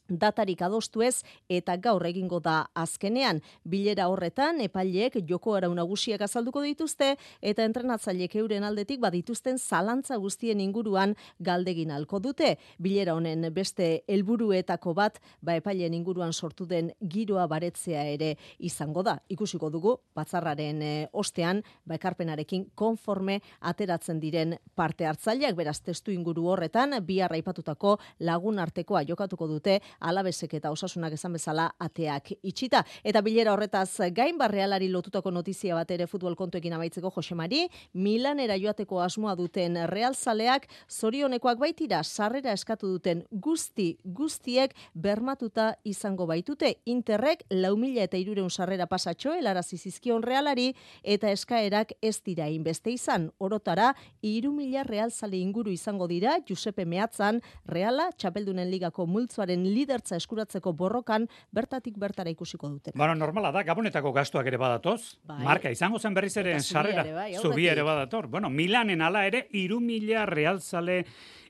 datarik 0.09 0.61
adostu 0.61 1.01
ez 1.01 1.23
eta 1.49 1.77
gaur 1.77 2.05
egingo 2.05 2.39
da 2.39 2.67
azkenean. 2.75 3.41
Bilera 3.63 4.07
horretan 4.09 4.61
epaileek 4.61 5.19
joko 5.27 5.55
arau 5.55 5.73
nagusiak 5.75 6.21
azalduko 6.21 6.61
dituzte 6.65 7.15
eta 7.41 7.65
entrenatzaileek 7.67 8.35
euren 8.35 8.63
aldetik 8.63 8.99
badituzten 9.03 9.57
zalantza 9.57 10.17
guztien 10.17 10.59
inguruan 10.59 11.15
galdegin 11.39 11.91
alko 11.91 12.19
dute. 12.19 12.57
Bilera 12.79 13.15
honen 13.15 13.47
beste 13.53 14.03
helburuetako 14.07 14.93
bat 14.93 15.19
ba 15.41 15.55
epaileen 15.55 15.93
inguruan 15.93 16.33
sortu 16.33 16.65
den 16.65 16.91
giroa 17.01 17.47
baretzea 17.47 18.03
ere 18.03 18.35
izango 18.59 19.03
da. 19.03 19.17
Ikusiko 19.29 19.69
dugu 19.69 19.97
batzarraren 20.15 20.81
e, 20.81 20.93
ostean 21.13 21.63
ba 21.85 21.95
ekarpenarekin 21.95 22.69
konforme 22.75 23.39
ateratzen 23.59 24.19
diren 24.19 24.57
parte 24.75 25.05
hartzaileak. 25.05 25.55
Beraz 25.55 25.79
testu 25.81 26.11
inguru 26.11 26.47
horretan 26.51 26.97
bi 27.05 27.19
arraipatutako 27.21 27.97
lagun 28.19 28.59
artekoa 28.59 29.03
jokatuko 29.07 29.47
dute 29.47 29.79
alabesek 30.00 30.54
eta 30.60 30.72
osasunak 30.72 31.13
esan 31.13 31.34
bezala 31.34 31.70
ateak 31.80 32.34
itxita. 32.44 32.84
Eta 33.04 33.22
bilera 33.22 33.54
horretaz 33.54 34.12
gain 34.13 34.38
barrealari 34.38 34.89
lotutako 34.89 35.32
notizia 35.32 35.75
bat 35.75 35.92
ere 35.92 36.08
futbol 36.08 36.36
kontuekin 36.36 36.74
amaitzeko 36.74 37.12
Josemari, 37.16 37.68
Milanera 37.94 38.58
joateko 38.58 39.01
asmoa 39.01 39.36
duten 39.36 39.77
realzaleak 39.89 40.68
zorionekoak 40.89 41.60
baitira 41.60 42.04
sarrera 42.04 42.54
eskatu 42.54 42.88
duten 42.96 43.24
guzti 43.32 43.98
guztiek 44.04 44.74
bermatuta 44.94 45.74
izango 45.84 46.27
baitute. 46.27 46.75
Interrek 46.86 47.44
lau 47.51 47.75
mila 47.77 48.04
eta 48.08 48.18
irureun 48.18 48.50
sarrera 48.50 48.88
pasatxo 48.88 49.34
elarazi 49.34 49.77
zizkion 49.77 50.24
realari 50.24 50.74
eta 51.04 51.32
eskaerak 51.32 51.94
ez 52.01 52.18
dira 52.25 52.48
inbeste 52.50 52.92
izan. 52.92 53.30
Orotara, 53.39 53.94
iru 54.22 54.51
mila 54.54 54.84
realzale 54.88 55.38
inguru 55.38 55.72
izango 55.72 56.08
dira 56.08 56.38
Giuseppe 56.46 56.86
Meatzan, 56.86 57.42
Reala, 57.66 58.10
Txapeldunen 58.18 58.70
Ligako 58.72 59.08
multzoaren 59.08 59.63
lidertza 59.88 60.17
eskuratzeko 60.20 60.74
borrokan 60.75 61.27
bertatik 61.56 61.98
bertara 61.98 62.32
ikusiko 62.34 62.70
dute. 62.70 62.91
Bueno, 62.96 63.15
normala 63.15 63.53
da, 63.56 63.63
gabonetako 63.63 64.12
gastuak 64.13 64.48
ere 64.51 64.60
badatoz. 64.60 65.17
Bai. 65.27 65.39
Marka 65.46 65.72
izango 65.72 66.00
zen 66.00 66.13
berriz 66.13 66.36
ere 66.38 66.60
sarrera. 66.60 67.06
Bai, 67.15 67.32
zubi 67.39 67.67
ere 67.72 67.84
badator. 67.88 68.27
Bueno, 68.27 68.50
Milanen 68.50 69.01
ala 69.01 69.25
ere, 69.27 69.48
iru 69.56 69.79
mila 69.79 70.25
realzale 70.27 71.03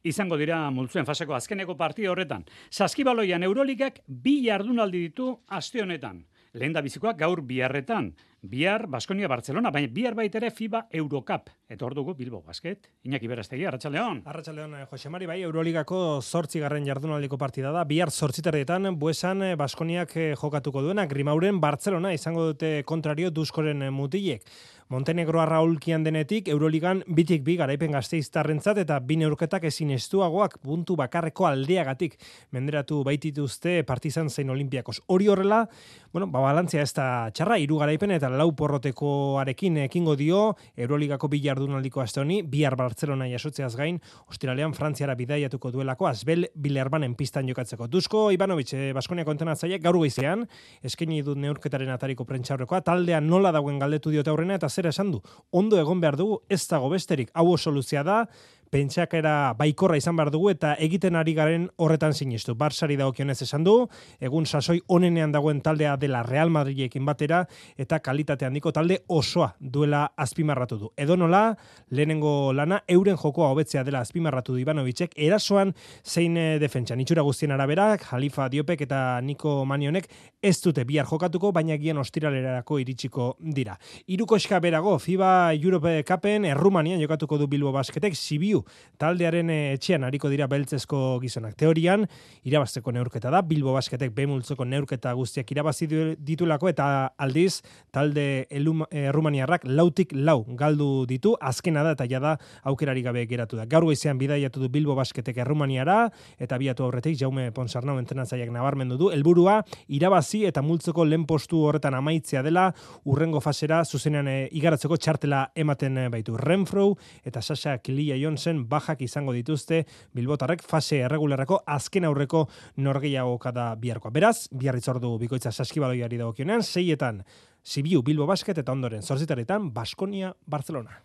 izango 0.03 0.38
dira 0.38 0.62
multzuen 0.72 1.06
faseko 1.06 1.36
azkeneko 1.36 1.75
partio 1.77 2.12
horretan. 2.13 2.46
Saskibaloian 2.70 3.44
Euroligak 3.44 4.01
bi 4.08 4.39
jardunaldi 4.46 5.08
ditu 5.10 5.34
aste 5.48 5.82
honetan. 5.82 6.25
Lehen 6.53 6.74
da 6.74 6.82
bizikoak 6.82 7.17
gaur 7.20 7.41
biharretan. 7.41 8.13
Bihar, 8.41 8.86
Baskonia, 8.88 9.27
Barcelona, 9.27 9.72
baina 9.74 9.89
bihar 9.91 10.15
baitere 10.15 10.51
FIBA 10.53 10.88
Eurocup. 10.94 11.50
Eta 11.67 11.83
hor 11.83 11.93
dugu 11.97 12.13
Bilbo 12.15 12.39
Basket. 12.41 12.86
Iñaki 13.03 13.27
Berastegi, 13.27 13.65
Arratxaldeon. 13.67 14.21
Arratxaldeon, 14.25 14.75
eh, 14.75 14.86
Jose 14.89 15.09
Mari, 15.09 15.25
bai, 15.27 15.41
Euroligako 15.43 16.21
zortzi 16.21 16.62
garren 16.63 16.86
jardunaldiko 16.88 17.38
partida 17.38 17.74
da. 17.75 17.83
Bihar 17.83 18.09
zortziterdietan, 18.09 18.93
buesan 18.97 19.43
eh, 19.43 19.55
Baskoniak 19.59 20.15
eh, 20.15 20.36
jokatuko 20.39 20.81
duena, 20.81 21.05
Grimauren, 21.07 21.59
Barcelona, 21.59 22.13
izango 22.13 22.45
dute 22.53 22.83
kontrario 22.86 23.31
Duskoren 23.31 23.83
mutilek. 23.91 24.47
Montenegro 24.88 25.41
arraulkian 25.43 26.05
denetik, 26.05 26.47
Euroligan 26.47 27.01
bitik 27.12 27.41
bi 27.43 27.57
garaipen 27.59 27.91
gazteiztarrentzat 27.91 28.77
eta 28.86 29.01
bi 29.03 29.17
neurketak 29.19 29.65
ezin 29.67 29.89
estuagoak 29.91 30.62
puntu 30.63 30.95
bakarreko 30.95 31.43
aldeagatik 31.50 32.15
menderatu 32.55 33.01
baitituzte 33.03 33.81
partizan 33.83 34.29
zein 34.29 34.50
olimpiakos. 34.50 35.01
Hori 35.12 35.27
horrela, 35.27 35.65
bueno, 36.13 36.29
ba, 36.31 36.39
balantzia 36.39 36.86
ez 36.88 36.93
da 36.95 37.27
txarra, 37.36 37.57
iru 37.59 37.81
garaipen 37.81 38.15
eta 38.15 38.29
lau 38.31 38.53
porrotekoarekin 38.55 39.81
ekingo 39.89 40.15
dio 40.15 40.55
Euroligako 40.77 41.27
bi 41.36 41.41
jardunaldiko 41.57 42.01
aste 42.01 42.21
honi, 42.21 42.41
bihar 42.45 42.75
Barcelona 42.77 43.27
jasotzeaz 43.31 43.73
gain, 43.77 43.99
ostiralean 44.29 44.75
Frantziara 44.77 45.15
bidaiatuko 45.17 45.71
duelako 45.73 46.07
azbel 46.09 46.47
bilerbanen 46.55 47.15
pistan 47.17 47.47
jokatzeko. 47.49 47.87
Duzko, 47.91 48.27
Ivanovic, 48.35 48.73
eh, 48.73 48.91
Baskonia 48.93 49.25
kontenatzaiek 49.25 49.81
gaur 49.83 49.97
goizean, 49.97 50.45
eskaini 50.83 51.23
dut 51.25 51.39
neurketaren 51.41 51.89
atariko 51.93 52.25
prentxaurrekoa, 52.25 52.81
taldean 52.85 53.27
nola 53.27 53.51
dagoen 53.55 53.79
galdetu 53.79 54.13
diote 54.13 54.29
aurrena 54.33 54.59
eta 54.59 54.69
zer 54.69 54.91
esan 54.91 55.11
du. 55.11 55.21
Ondo 55.51 55.79
egon 55.81 56.01
behar 56.01 56.17
dugu, 56.19 56.41
ez 56.49 56.61
dago 56.67 56.89
besterik, 56.93 57.31
hau 57.33 57.57
soluzia 57.57 58.03
da, 58.03 58.25
pentsakera 58.71 59.53
baikorra 59.57 59.97
izan 59.97 60.15
behar 60.17 60.31
dugu 60.33 60.50
eta 60.51 60.74
egiten 60.83 61.15
ari 61.15 61.33
garen 61.38 61.67
horretan 61.77 62.13
sinistu. 62.13 62.55
Barsari 62.55 62.97
dagokionez 63.00 63.39
esan 63.45 63.63
du, 63.63 63.75
egun 64.19 64.45
sasoi 64.45 64.79
onenean 64.88 65.31
dagoen 65.31 65.62
taldea 65.62 65.95
dela 65.97 66.24
Real 66.24 66.51
Madridekin 66.53 67.05
batera 67.05 67.43
eta 67.77 68.00
kalitate 68.03 68.45
handiko 68.47 68.71
talde 68.75 69.00
osoa 69.07 69.53
duela 69.59 70.05
azpimarratu 70.17 70.77
du. 70.77 70.91
Edo 70.97 71.17
nola, 71.17 71.55
lehenengo 71.89 72.53
lana, 72.53 72.81
euren 72.88 73.17
jokoa 73.17 73.51
hobetzea 73.53 73.83
dela 73.88 74.01
azpimarratu 74.05 74.53
du 74.55 74.62
Ivanovicek, 74.62 75.15
erasoan 75.15 75.74
zein 76.03 76.38
eh, 76.38 76.57
defentsan. 76.59 77.00
Itxura 77.01 77.25
guztien 77.25 77.51
araberak, 77.55 78.05
Jalifa 78.12 78.50
Diopek 78.50 78.83
eta 78.88 79.21
Niko 79.21 79.63
Manionek 79.65 80.09
ez 80.41 80.57
dute 80.62 80.83
bihar 80.88 81.07
jokatuko, 81.07 81.51
baina 81.51 81.77
gian 81.77 81.97
ostiralerako 82.01 82.79
iritsiko 82.83 83.31
dira. 83.39 83.77
Iruko 84.07 84.38
eska 84.38 84.59
berago, 84.63 84.97
FIBA 85.00 85.53
Europe 85.55 86.03
Cupen, 86.07 86.45
Errumanian 86.45 87.01
jokatuko 87.01 87.38
du 87.38 87.47
Bilbo 87.47 87.71
Basketek, 87.75 88.15
Sibiu 88.15 88.56
taldearen 88.97 89.49
eh, 89.53 89.73
etxean 89.75 90.03
hariko 90.07 90.29
dira 90.31 90.47
beltzezko 90.49 91.19
gizonak. 91.21 91.55
Teorian, 91.59 92.05
irabazteko 92.47 92.91
neurketa 92.95 93.31
da, 93.33 93.43
Bilbo 93.45 93.73
Basketek 93.75 94.13
bemultzoko 94.15 94.65
neurketa 94.65 95.13
guztiak 95.17 95.51
irabazi 95.53 95.87
ditulako, 96.17 96.69
eta 96.71 96.87
aldiz, 97.17 97.61
talde 97.93 98.47
Errumaniarrak 98.49 99.67
lautik 99.69 100.13
lau 100.13 100.39
galdu 100.57 101.05
ditu, 101.09 101.35
azkena 101.39 101.83
da 101.85 101.93
eta 101.97 102.07
jada 102.09 102.35
aukerari 102.67 103.03
gabe 103.05 103.25
geratu 103.29 103.59
da. 103.59 103.67
Gaur 103.69 103.87
goizean 103.87 104.17
bidaiatu 104.17 104.63
du 104.63 104.71
Bilbo 104.73 104.95
Basketek 104.97 105.37
Errumaniara, 105.45 106.07
eta 106.39 106.57
biatu 106.57 106.87
aurretik, 106.87 107.17
jaume 107.19 107.51
Ponsarnau 107.55 107.97
entrenatzaiak 108.01 108.51
nabarmendu 108.53 108.97
du, 108.97 109.11
helburua 109.13 109.61
irabazi 109.93 110.45
eta 110.49 110.63
multzoko 110.65 111.05
lehen 111.05 111.27
postu 111.29 111.61
horretan 111.67 111.97
amaitzea 111.97 112.41
dela, 112.45 112.71
urrengo 113.05 113.41
fasera 113.43 113.83
zuzenean 113.85 114.27
e, 114.27 114.37
igaratzeko 114.57 114.97
txartela 114.97 115.47
ematen 115.55 115.99
baitu. 116.11 116.37
Renfro 116.37 116.89
eta 117.25 117.41
Sasha 117.41 117.77
Kilia 117.83 118.17
Jones 118.19 118.47
zen 118.48 118.63
bajak 118.70 119.04
izango 119.04 119.36
dituzte 119.36 119.84
Bilbotarrek 120.16 120.63
fase 120.63 121.01
erregularreko 121.08 121.62
azken 121.77 122.08
aurreko 122.08 122.46
norgeiago 122.84 123.38
kada 123.44 123.74
biharkoa. 123.75 124.13
Beraz, 124.16 124.48
biarritz 124.51 124.88
ordu 124.94 125.18
bikoitza 125.22 125.51
saskibaloiari 125.51 126.20
dagokionean, 126.22 126.63
seietan 126.63 127.24
Sibiu 127.68 128.04
Bilbo 128.04 128.27
Basket 128.30 128.63
eta 128.63 128.72
ondoren 128.72 129.04
zorzitaretan 129.04 129.72
Baskonia 129.75 130.32
Barcelona. 130.46 131.01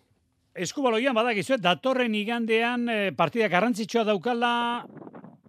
Eskubaloian 0.53 1.15
badakizu, 1.17 1.57
datorren 1.57 2.13
igandean 2.15 2.87
eh, 2.89 3.11
partida 3.17 3.49
garrantzitsua 3.49 4.05
daukala 4.05 4.51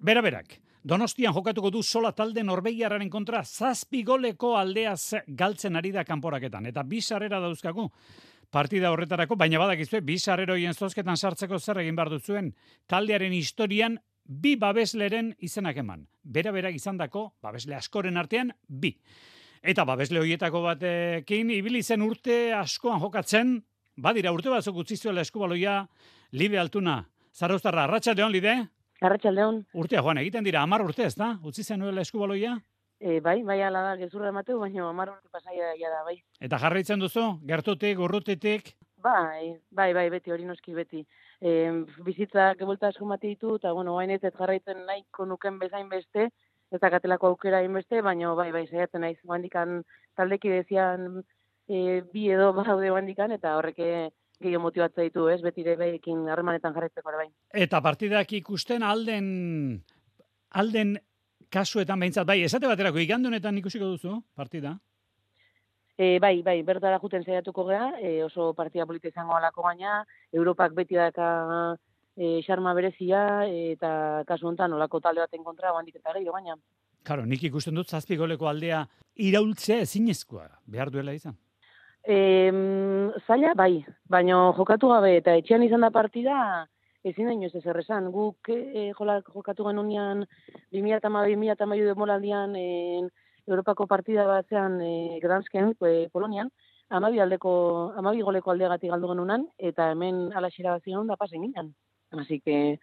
bera-berak. 0.01 0.59
Donostian 0.85 1.33
jokatuko 1.33 1.71
du 1.73 1.83
sola 1.83 2.11
talde 2.13 2.43
Norvegiarraren 2.45 3.09
kontra 3.13 3.41
zazpi 3.45 4.03
goleko 4.05 4.55
aldeaz 4.59 5.23
galtzen 5.29 5.77
ari 5.81 5.93
da 5.93 6.05
kanporaketan. 6.05 6.67
Eta 6.69 6.83
bizarrera 6.89 7.41
dauzkagu 7.41 7.87
partida 8.55 8.93
horretarako, 8.95 9.35
baina 9.35 9.59
badakizue, 9.59 10.01
bi 10.07 10.15
sarreroien 10.19 10.75
zozketan 10.75 11.19
sartzeko 11.19 11.59
zer 11.59 11.81
egin 11.83 11.97
behar 11.99 12.13
duzuen, 12.13 12.53
taldearen 12.91 13.35
historian 13.35 13.99
bi 14.25 14.55
babesleren 14.61 15.33
izenak 15.43 15.81
eman. 15.83 16.05
Bera 16.23 16.53
bera 16.55 16.71
izandako 16.71 17.27
babesle 17.43 17.75
askoren 17.77 18.17
artean 18.17 18.53
bi. 18.69 18.95
Eta 19.65 19.85
babesle 19.89 20.21
horietako 20.21 20.63
batekin 20.69 21.51
ibili 21.51 21.83
zen 21.83 22.05
urte 22.05 22.53
askoan 22.55 23.01
jokatzen, 23.03 23.57
badira 23.97 24.33
urte 24.33 24.53
batzuk 24.53 24.79
utzi 24.85 24.97
zuela 24.97 25.25
eskubaloia 25.25 25.81
Libe 26.33 26.59
Altuna. 26.59 27.01
Zarraustarra, 27.35 27.89
Arratsaldeon 27.89 28.33
Lide? 28.33 28.55
Arratsaldeon. 29.03 29.65
Urtea 29.75 30.03
joan 30.03 30.21
egiten 30.23 30.47
dira 30.47 30.63
10 30.67 30.87
urte, 30.87 31.09
ez 31.11 31.17
da? 31.19 31.35
Utzi 31.43 31.65
zenuela 31.65 32.07
eskubaloia? 32.07 32.55
E, 33.01 33.21
bai, 33.21 33.43
bai 33.43 33.61
ala 33.63 33.83
da, 33.83 33.97
gezurra 34.01 34.31
emateu, 34.31 34.59
baina 34.61 34.87
10 34.87 35.13
urte 35.13 35.29
pasaia 35.33 35.75
ja 35.81 35.91
da, 35.91 36.03
bai. 36.07 36.17
Eta 36.41 36.59
jarraitzen 36.63 37.03
duzu, 37.03 37.27
gertutik, 37.45 37.99
urrutitik? 37.99 38.75
Bai, 39.05 39.59
bai, 39.71 39.93
bai, 39.93 40.09
beti, 40.15 40.33
hori 40.33 40.47
noski 40.49 40.75
beti. 40.75 41.03
E, 41.41 41.85
bizitzak 42.07 42.63
ebolta 42.65 42.89
asko 42.89 43.05
mati 43.05 43.35
ditu, 43.35 43.57
eta 43.61 43.75
bueno, 43.77 43.99
hain 43.99 44.15
ez 44.15 44.23
jarraitzen 44.25 44.87
nahiko 44.87 45.27
nuken 45.29 45.59
bezain 45.59 45.91
beste, 45.91 46.31
ez 46.73 46.81
dakatelako 46.81 47.35
aukera 47.35 47.61
beste, 47.69 48.01
baina 48.03 48.33
bai, 48.35 48.51
bai, 48.53 48.67
saiatzen 48.67 49.03
naiz. 49.05 49.19
Bandikan 49.25 49.83
taldeki 50.17 50.49
dezian 50.49 51.23
e, 51.69 52.03
bi 52.13 52.31
edo 52.31 52.53
baude 52.53 52.91
bandikan, 52.91 53.33
eta 53.33 53.57
horreke 53.59 54.11
gehiago 54.41 54.63
motibatza 54.63 55.03
ditu, 55.03 55.29
ez, 55.29 55.41
beti 55.43 55.63
ere 55.63 55.77
behekin 55.77 56.29
harremanetan 56.29 56.75
jarraitzeko 56.75 57.13
bai. 57.13 57.29
Eta 57.53 57.81
partidak 57.83 58.33
ikusten 58.33 58.83
alden 58.83 59.83
alden 60.51 60.97
kasuetan 61.51 62.01
behintzat, 62.01 62.27
bai, 62.27 62.43
esate 62.45 62.69
baterako 62.71 63.01
igandunetan 63.03 63.59
ikusiko 63.59 63.87
duzu, 63.95 64.19
partida? 64.35 64.77
E, 65.97 66.19
bai, 66.19 66.43
bai, 66.43 66.57
bertara 66.67 66.99
juten 66.99 67.23
zaiatuko 67.23 67.67
gea, 67.69 67.93
e, 68.03 68.23
oso 68.25 68.53
partida 68.55 68.87
polita 68.87 69.09
izango 69.09 69.37
alako 69.37 69.63
gaina, 69.69 70.01
Europak 70.33 70.75
beti 70.75 70.99
daka 70.99 71.29
e, 72.17 72.41
xarma 72.43 72.75
berezia, 72.75 73.47
eta 73.47 74.25
kasu 74.27 74.49
honetan 74.49 74.75
olako 74.75 75.01
talde 75.01 75.23
baten 75.23 75.45
kontra, 75.45 75.73
bandik 75.73 76.01
eta 76.01 76.17
gehiago 76.17 76.35
baina. 76.35 76.59
Karo, 77.05 77.27
nik 77.29 77.43
ikusten 77.47 77.75
dut 77.79 77.91
zazpi 77.91 78.17
goleko 78.17 78.49
aldea 78.49 78.85
iraultzea 79.15 79.85
ezinezkoa, 79.85 80.49
behar 80.67 80.91
duela 80.91 81.15
izan. 81.15 81.37
E, 82.03 82.51
zaila, 83.27 83.55
bai, 83.55 83.85
baina 84.11 84.41
jokatu 84.57 84.91
gabe, 84.91 85.17
eta 85.21 85.37
etxean 85.39 85.63
izan 85.63 85.87
da 85.87 85.93
partida, 85.95 86.67
ezin 87.05 87.29
da 87.29 87.35
inoz 87.37 87.53
ez 87.55 87.67
errezan. 87.67 88.11
Guk 88.13 88.49
e, 88.49 88.91
jokatu 88.97 89.69
genunian 89.69 90.25
2008-2008 90.73 91.85
demolaldian, 91.93 92.57
e, 92.57 93.03
Europako 93.47 93.87
partida 93.87 94.25
batzean 94.25 94.81
e, 94.81 95.21
Gransken, 95.23 95.75
e, 95.85 96.09
Polonian, 96.13 96.51
amabi, 96.89 97.21
aldeko, 97.21 97.93
amabi 97.97 98.23
goleko 98.25 98.53
aldegatik 98.53 98.91
galdu 98.91 99.13
genunan, 99.13 99.47
eta 99.59 99.91
hemen 99.93 100.31
alaxera 100.33 100.79
bat 100.79 100.85
zion 100.85 101.07
da 101.07 101.17
pasen 101.21 101.45
ginen. 101.45 101.75
Así 102.15 102.41
que, 102.41 102.79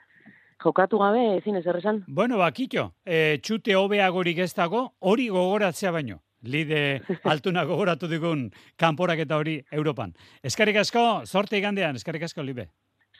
jokatu 0.61 0.99
gabe 1.01 1.37
ezin 1.37 1.57
ez 1.57 1.65
erresan. 1.65 2.03
Bueno, 2.07 2.37
bakito, 2.37 2.91
e, 3.05 3.39
txute 3.41 3.75
hobeagorik 3.75 4.43
ez 4.45 4.53
dago, 4.53 4.91
hori 4.99 5.29
gogoratzea 5.33 5.91
baino. 5.91 6.21
Lide 6.41 7.01
altuna 7.31 7.65
gogoratu 7.69 8.09
digun 8.09 8.47
kanporak 8.77 9.25
eta 9.25 9.37
hori 9.37 9.59
Europan. 9.71 10.13
Eskarrik 10.43 10.81
asko, 10.81 11.25
sorte 11.25 11.57
igandean, 11.57 11.97
eskarrik 11.97 12.25
asko, 12.29 12.45
Libe. 12.45 12.69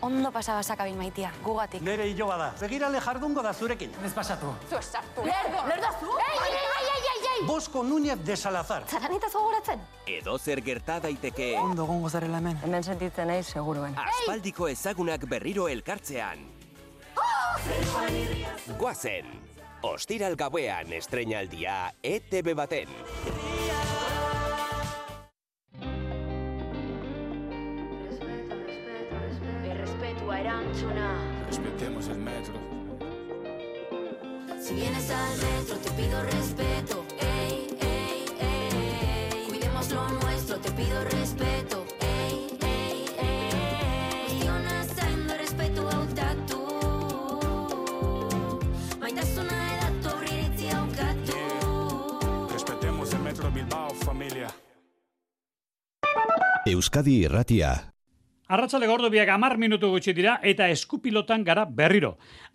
Ondo 0.00 0.30
pasaba 0.30 0.62
sakabin 0.62 0.96
maitia, 0.96 1.32
gugatik. 1.42 1.82
Nere 1.82 2.06
hilo 2.06 2.28
bada. 2.28 2.52
Begirale 2.60 3.00
jardungo 3.00 3.42
da 3.42 3.52
zurekin. 3.52 3.90
Ez 4.04 4.12
pasatu. 4.14 4.52
Zu 4.70 4.78
esartu. 4.78 5.24
Lerdo, 5.26 5.64
lerdo 5.66 5.90
zu. 5.98 6.12
Ei, 6.22 6.38
ei, 6.44 6.52
ei, 6.52 6.86
ei, 6.92 7.02
ei, 7.14 7.26
ei. 7.32 7.46
Bosco 7.46 7.82
Núñez 7.82 8.18
de 8.24 8.36
Salazar. 8.36 8.84
Zaranita 8.86 9.28
zogoratzen. 9.28 9.80
Edo 10.06 10.38
zer 10.38 10.62
gerta 10.62 11.00
daiteke. 11.00 11.56
Ondo 11.58 11.86
gongo 11.86 12.10
zarela 12.10 12.38
hemen. 12.38 12.60
Hemen 12.62 12.84
sentitzen 12.84 13.26
nahi, 13.26 13.42
seguruen. 13.42 13.98
Aspaldiko 13.98 14.68
ezagunak 14.68 15.26
berriro 15.28 15.68
elkartzean. 15.68 16.46
Goazen. 18.78 19.26
Ostiral 19.82 20.34
gauean 20.36 20.92
estrenaldia 20.92 21.92
ETV 22.02 22.54
baten. 22.54 23.47
Respetemos 31.46 32.08
el 32.08 32.18
metro. 32.18 32.54
Si 34.60 34.74
vienes 34.74 35.10
al 35.10 35.36
metro 35.38 35.76
te 35.78 35.90
pido 35.92 36.22
respeto. 36.22 37.06
Ey, 37.20 37.76
ey, 37.80 38.24
ey. 38.38 39.46
Cuidemos 39.48 39.90
lo 39.90 40.08
nuestro, 40.08 40.58
te 40.58 40.70
pido 40.72 41.02
respeto. 41.04 41.86
Ey, 42.00 42.58
ey, 42.60 43.06
ey. 43.18 44.42
Iona 44.44 44.84
zaindu 44.84 45.34
respetu 45.38 45.88
hautatu. 45.88 46.60
Maitasuna 49.00 49.58
edatu 49.76 50.08
aurriritzi 50.10 50.68
haukatu. 50.68 51.38
Respetemos 52.52 53.12
el 53.14 53.20
metro 53.20 53.50
Bilbao, 53.50 53.90
familia. 54.04 54.48
Euskadi 56.66 57.24
Irratia. 57.24 57.94
Arratxale 58.48 58.86
gordo 58.88 59.10
biak 59.12 59.28
amar 59.28 59.58
minutu 59.60 59.90
gutxi 59.92 60.14
dira 60.16 60.38
eta 60.40 60.70
eskupilotan 60.72 61.42
gara 61.44 61.66
berriro. 61.68 62.14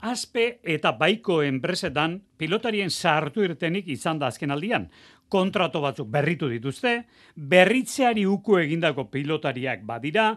Azpe 0.09 0.45
eta 0.75 0.89
baiko 0.97 1.35
enpresetan 1.45 2.15
pilotarien 2.41 2.89
sartu 2.89 3.43
irtenik 3.45 3.91
izan 3.93 4.17
da 4.17 4.31
azken 4.33 4.49
aldian. 4.55 4.87
Kontrato 5.29 5.83
batzuk 5.85 6.09
berritu 6.09 6.49
dituzte, 6.49 6.95
berritzeari 7.35 8.25
uku 8.25 8.57
egindako 8.63 9.05
pilotariak 9.13 9.85
badira, 9.85 10.31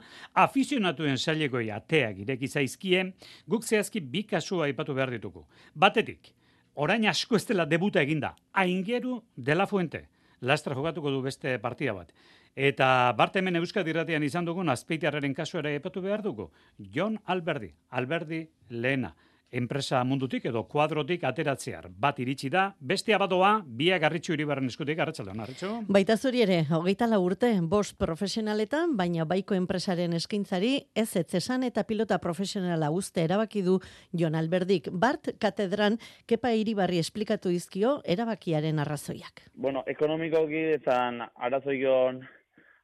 afizionatuen 0.44 1.16
sailekoi 1.16 1.70
ateak 1.72 2.20
ireki 2.26 2.52
zaizkie, 2.52 3.06
guk 3.48 3.64
zehazki 3.64 4.00
bi 4.00 4.26
kasua 4.28 4.68
aipatu 4.68 4.92
behar 4.92 5.14
ditugu. 5.16 5.46
Batetik, 5.72 6.34
orain 6.74 7.08
asko 7.08 7.40
ez 7.40 7.46
dela 7.48 7.64
debuta 7.64 8.04
eginda, 8.04 8.34
aingeru 8.52 9.22
dela 9.36 9.66
fuente. 9.66 10.04
Lastra 10.40 10.76
jokatuko 10.76 11.10
du 11.10 11.22
beste 11.24 11.58
partida 11.58 11.96
bat. 11.96 12.12
Eta 12.56 13.12
barte 13.12 13.42
hemen 13.42 13.60
Euskadi 13.60 13.92
irratian 13.92 14.24
izan 14.24 14.46
dugun 14.48 14.72
azpeitiarraren 14.72 15.34
kasu 15.36 15.58
ere 15.60 15.74
epatu 15.76 16.00
behar 16.00 16.22
dugu. 16.24 16.48
Jon 16.78 17.18
Alberdi, 17.28 17.68
Alberdi 17.90 18.46
lehena, 18.70 19.10
enpresa 19.50 20.00
mundutik 20.04 20.46
edo 20.48 20.62
kuadrotik 20.64 21.26
ateratzear. 21.28 21.90
Bat 21.92 22.22
iritsi 22.24 22.48
da, 22.48 22.70
beste 22.80 23.12
abadoa, 23.12 23.50
biak 23.66 24.00
garritxu 24.00 24.32
iribarren 24.32 24.70
eskutik, 24.72 24.98
arratxaldeon, 25.04 25.42
arritxu? 25.44 25.68
Baita 25.92 26.16
zuri 26.16 26.40
ere, 26.46 26.62
hogeita 26.70 27.06
la 27.10 27.18
urte, 27.20 27.50
bost 27.60 27.98
profesionaletan, 28.00 28.96
baina 28.96 29.26
baiko 29.28 29.54
enpresaren 29.54 30.16
eskintzari, 30.16 30.72
ez 30.94 31.10
ez 31.16 31.26
esan 31.36 31.62
eta 31.68 31.84
pilota 31.84 32.16
profesionala 32.24 32.88
uste 32.90 33.20
erabaki 33.24 33.60
du 33.62 33.76
Jon 34.16 34.34
Alberdik. 34.34 34.88
Bart 34.90 35.34
katedran, 35.38 36.00
kepa 36.24 36.54
iribarri 36.56 37.04
esplikatu 37.04 37.52
izkio, 37.52 38.00
erabakiaren 38.04 38.80
arrazoiak. 38.80 39.44
Bueno, 39.52 39.84
ekonomikoki 39.86 40.64
eta 40.80 41.02
arazoion 41.36 42.24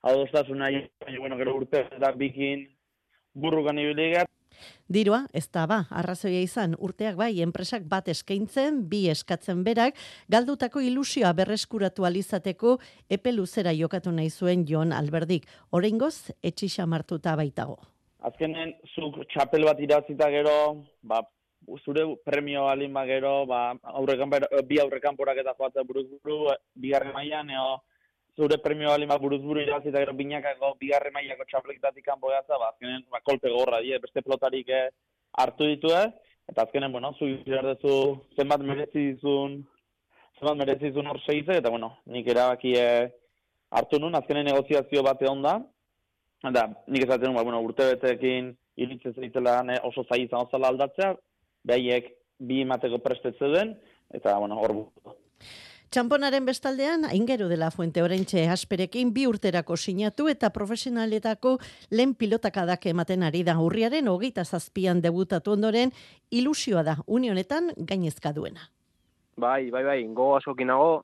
adostasuna, 0.02 0.70
baina, 1.04 1.18
bueno, 1.18 1.36
gero 1.38 1.56
urte 1.56 1.86
eta 1.96 2.12
bikin 2.18 2.68
burrukan 3.34 3.78
ibiligat. 3.78 4.28
Dirua, 4.92 5.22
ez 5.32 5.46
da 5.50 5.64
ba, 5.66 5.78
arrazoia 5.90 6.42
izan, 6.44 6.76
urteak 6.78 7.16
bai, 7.16 7.32
enpresak 7.42 7.86
bat 7.88 8.08
eskaintzen, 8.12 8.82
bi 8.90 9.06
eskatzen 9.10 9.64
berak, 9.64 9.96
galdutako 10.30 10.82
ilusioa 10.84 11.32
berreskuratu 11.38 12.06
alizateko 12.06 12.76
epe 13.10 13.32
luzera 13.32 13.72
jokatu 13.74 14.12
nahi 14.12 14.30
zuen 14.30 14.66
Jon 14.68 14.92
Alberdik. 14.92 15.48
Oraingoz 15.70 16.32
etxixa 16.42 16.86
martuta 16.86 17.34
baitago. 17.36 17.78
Azkenen, 18.22 18.76
zuk 18.94 19.22
txapel 19.32 19.64
bat 19.66 19.80
irazita 19.80 20.28
gero, 20.30 20.84
ba, 21.02 21.22
zure 21.82 22.04
premio 22.24 22.68
alin 22.68 22.92
ba 22.92 23.06
gero, 23.06 23.46
ba, 23.46 23.72
aurrekan, 23.82 24.30
bi 24.68 24.78
aurrekan 24.78 25.16
porak 25.16 25.40
eta 25.42 25.56
joatzen 25.58 25.86
buruz 25.88 26.06
buru, 26.20 26.52
bigarren 26.74 27.14
mailan, 27.16 27.50
eo, 27.50 27.80
zure 28.37 28.59
premio 28.59 28.88
bali 28.88 29.07
ma 29.07 29.18
buruz 29.18 29.42
buru 29.42 29.61
irazi 29.61 29.88
eta 29.88 30.01
gero 30.01 30.14
binakako 30.16 30.75
bigarre 30.81 31.11
mailako 31.11 31.45
txapleketatik 31.49 32.05
kanpo 32.05 32.29
gatza, 32.33 32.59
ba, 32.59 32.71
azkenen 32.73 33.05
ba, 33.11 33.21
kolpe 33.21 33.51
gorra, 33.51 33.81
die, 33.85 33.99
beste 33.99 34.23
pelotarik 34.23 34.68
eh, 34.68 34.88
hartu 35.38 35.68
ditu 35.68 35.92
eh? 35.92 36.07
eta 36.49 36.64
azkenen, 36.64 36.92
bueno, 36.92 37.12
zu 37.18 37.29
izar 37.29 37.66
dezu 37.68 38.16
zenbat 38.37 38.64
merezi 38.66 39.12
dizun, 39.12 39.61
zenbat 40.38 40.59
merezi 40.59 40.90
dizun 40.90 41.07
hor 41.07 41.21
segize, 41.27 41.59
eta 41.61 41.71
bueno, 41.71 41.92
nik 42.07 42.27
erabaki 42.29 42.73
eh, 42.79 43.12
hartu 43.71 44.01
nun, 44.01 44.16
azkenen 44.16 44.49
negoziazio 44.49 45.05
bate 45.07 45.29
onda, 45.31 45.59
eta 46.42 46.66
nik 46.88 47.05
esaten 47.07 47.31
nun, 47.31 47.38
ba, 47.38 47.45
bueno, 47.47 47.61
urte 47.62 47.92
betekin 47.95 48.51
iruditzen 48.81 49.14
zaitela 49.14 49.61
ne, 49.68 49.77
oso 49.85 50.07
zai 50.09 50.25
izan 50.25 50.49
ozala 50.49 50.73
aldatzea, 50.73 51.12
behaiek 51.68 52.09
bi 52.42 52.62
emateko 52.64 52.99
prestetzen 53.05 53.77
eta, 54.12 54.38
bueno, 54.40 54.59
hor 54.61 54.75
bu- 54.81 55.16
Txamponaren 55.92 56.46
bestaldean, 56.48 57.02
aingeru 57.05 57.50
dela 57.50 57.66
fuente 57.70 58.00
orentxe 58.00 58.46
asperekin 58.48 59.11
bi 59.12 59.26
urterako 59.28 59.76
sinatu 59.76 60.31
eta 60.33 60.48
profesionaletako 60.55 61.59
lehen 61.92 62.14
pilotakadak 62.16 62.87
ematen 62.88 63.26
ari 63.26 63.42
da 63.44 63.59
urriaren 63.61 64.09
hogeita 64.09 64.46
zazpian 64.46 65.02
debutatu 65.05 65.52
ondoren 65.52 65.92
ilusioa 66.31 66.81
da 66.87 66.94
unionetan 67.07 67.68
gainezka 67.76 68.33
duena. 68.33 68.70
Bai, 69.37 69.68
bai, 69.68 69.85
bai, 69.85 69.98
gogo 70.09 70.38
askokin 70.38 70.72
nago. 70.72 71.02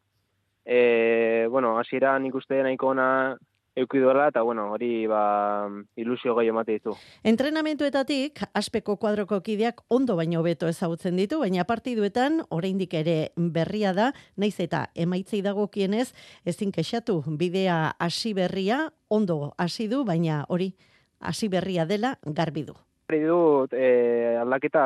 E, 0.65 1.45
bueno, 1.53 1.75
hasiera 1.77 2.17
nik 2.19 2.41
uste 2.41 2.63
nahiko 2.65 2.95
ona 2.95 3.37
euki 3.79 4.01
duela, 4.03 4.29
eta 4.33 4.43
bueno, 4.43 4.69
hori 4.75 5.07
ba, 5.07 5.69
ilusio 5.97 6.35
gai 6.35 6.49
emate 6.51 6.79
ditu. 6.79 6.95
Entrenamentuetatik, 7.27 8.43
aspeko 8.59 8.97
kuadroko 8.99 9.41
kideak 9.45 9.81
ondo 9.95 10.17
baino 10.19 10.43
beto 10.43 10.69
ezagutzen 10.69 11.17
ditu, 11.17 11.41
baina 11.45 11.65
partiduetan 11.69 12.43
oraindik 12.55 12.95
ere 12.99 13.17
berria 13.37 13.95
da, 13.95 14.11
naiz 14.37 14.57
eta 14.61 14.89
emaitzei 14.95 15.43
dagokienez, 15.47 16.11
ezin 16.45 16.73
kexatu 16.75 17.23
bidea 17.39 17.95
hasi 17.99 18.35
berria, 18.35 18.89
ondo 19.09 19.55
hasi 19.59 19.89
du, 19.89 20.05
baina 20.05 20.45
hori 20.49 20.73
hasi 21.21 21.49
berria 21.49 21.87
dela 21.87 22.17
garbi 22.25 22.65
du. 22.67 22.75
Hori 23.09 23.23
dut, 23.25 23.73
e, 23.73 24.37
aldaketa, 24.43 24.83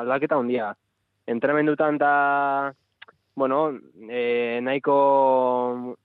aldaketa 0.00 0.38
handia. 0.38 0.70
Entrenamendutan 1.26 1.98
da, 1.98 2.12
bueno, 3.34 3.70
e, 4.08 4.60
nahiko 4.62 5.96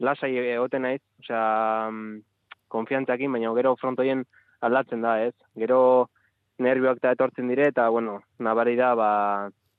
lasai 0.00 0.32
egoten 0.38 0.82
naiz, 0.86 1.02
osea, 1.20 1.90
mm, 1.90 2.22
konfiantzakin, 2.72 3.32
baina 3.32 3.52
gero 3.54 3.76
frontoien 3.76 4.24
aldatzen 4.60 5.04
da, 5.04 5.20
ez? 5.26 5.34
Gero 5.58 6.08
nervioak 6.60 7.00
eta 7.00 7.14
etortzen 7.16 7.48
dire, 7.48 7.68
eta, 7.72 7.88
bueno, 7.88 8.20
nabari 8.38 8.76
da, 8.76 8.94
ba, 8.94 9.12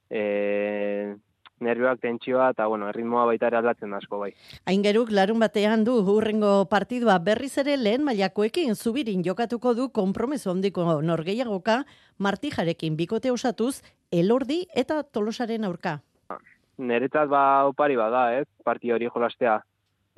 e, 0.10 1.16
nervioak 1.62 2.02
tentsioa, 2.02 2.50
eta, 2.56 2.66
bueno, 2.68 2.90
erritmoa 2.90 3.28
baita 3.30 3.48
ere 3.52 3.60
aldatzen 3.62 3.94
da 3.94 4.02
asko, 4.02 4.20
bai. 4.24 4.32
Aingeruk 4.70 5.12
larun 5.14 5.40
batean 5.42 5.86
du 5.86 6.00
hurrengo 6.02 6.54
partidua 6.70 7.20
berriz 7.20 7.54
ere 7.62 7.78
lehen 7.78 8.04
mailakoekin 8.08 8.76
zubirin 8.76 9.24
jokatuko 9.24 9.76
du 9.78 9.90
konpromeso 9.94 10.52
handiko 10.52 11.02
norgeiagoka 11.02 11.84
martijarekin 12.18 12.98
bikote 12.98 13.32
osatuz 13.32 13.82
elordi 14.12 14.66
eta 14.76 15.04
tolosaren 15.04 15.66
aurka. 15.70 16.00
Neretzat 16.82 17.30
ba 17.30 17.68
opari 17.70 17.96
bada, 17.96 18.32
ez? 18.40 18.48
Parti 18.66 18.92
hori 18.92 19.10
jolastea. 19.14 19.60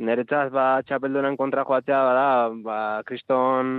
Neretzat 0.01 0.49
ba 0.53 0.81
txapeldunen 0.87 1.37
kontra 1.37 1.65
joatzea 1.67 1.99
bada, 2.07 2.29
ba 2.65 2.77
kriston 3.05 3.75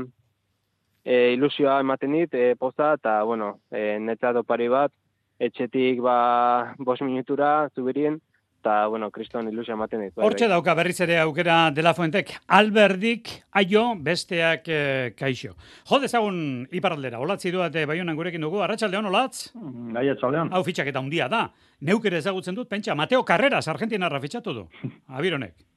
e, 1.04 1.32
ilusioa 1.34 1.80
ematen 1.82 2.14
dit, 2.14 2.34
e, 2.34 2.54
poza, 2.56 2.94
eta, 3.00 3.22
bueno, 3.26 3.58
e, 3.70 3.98
neretzat 3.98 4.38
opari 4.44 4.68
bat, 4.70 4.94
etxetik 5.42 5.98
ba 6.04 6.74
bos 6.78 7.00
minutura 7.02 7.66
zubirien, 7.74 8.20
eta, 8.62 8.86
bueno, 8.86 9.10
kriston 9.10 9.50
ilusioa 9.50 9.74
ematen 9.74 10.06
dit. 10.06 10.14
bai, 10.14 10.24
Hortxe 10.24 10.46
bai. 10.46 10.52
dauka 10.54 10.76
berriz 10.78 10.96
ere 11.02 11.18
aukera 11.20 11.58
dela 11.74 11.96
fuentek. 11.98 12.30
Alberdik, 12.46 13.34
aio, 13.58 13.84
besteak 13.98 14.70
eh, 14.70 15.12
kaixo. 15.18 15.52
Jo 15.90 16.00
dezagun 16.00 16.38
iparraldera, 16.70 17.18
olatzi 17.18 17.50
duate 17.50 17.84
baionan 17.90 18.16
gurekin 18.16 18.46
dugu, 18.46 18.62
arratsaldeon 18.62 19.10
olatz? 19.10 19.50
Gai 19.98 20.08
etxaldean. 20.14 20.54
Hau 20.54 20.62
fitxak 20.62 20.94
eta 20.94 21.02
handia 21.02 21.28
da. 21.28 21.48
Neuk 21.84 22.06
ere 22.06 22.22
ezagutzen 22.22 22.54
dut, 22.54 22.70
pentsa, 22.70 22.94
Mateo 22.94 23.26
Carreras, 23.26 23.66
Argentinarra 23.68 24.22
fitxatu 24.22 24.54
du. 24.62 24.68
Abironek. 25.18 25.73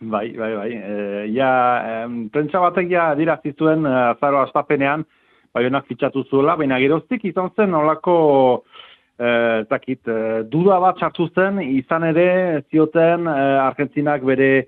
Bai, 0.00 0.30
bai, 0.36 0.54
bai. 0.54 0.70
E, 0.72 1.26
ja, 1.32 1.50
em, 2.04 2.26
prentsa 2.28 2.60
batek 2.60 2.90
ja 2.90 3.10
adierazi 3.14 3.54
zuen 3.56 3.86
eh, 3.88 3.94
azaro 4.12 4.42
astapenean, 4.44 5.06
baionak 5.56 5.86
fitxatu 5.88 6.26
zuela, 6.28 6.56
baina 6.60 6.78
geroztik 6.82 7.24
izan 7.24 7.48
zen 7.56 7.74
olako 7.74 8.16
eh, 9.18 9.62
ez 9.62 9.68
dakit, 9.70 10.02
eh, 10.04 10.42
duda 10.52 10.76
bat 10.84 11.00
sartu 11.00 11.30
zen, 11.34 11.62
izan 11.64 12.04
ere 12.10 12.28
zioten 12.70 13.24
eh, 13.26 13.60
Argentinak 13.64 14.24
bere 14.28 14.66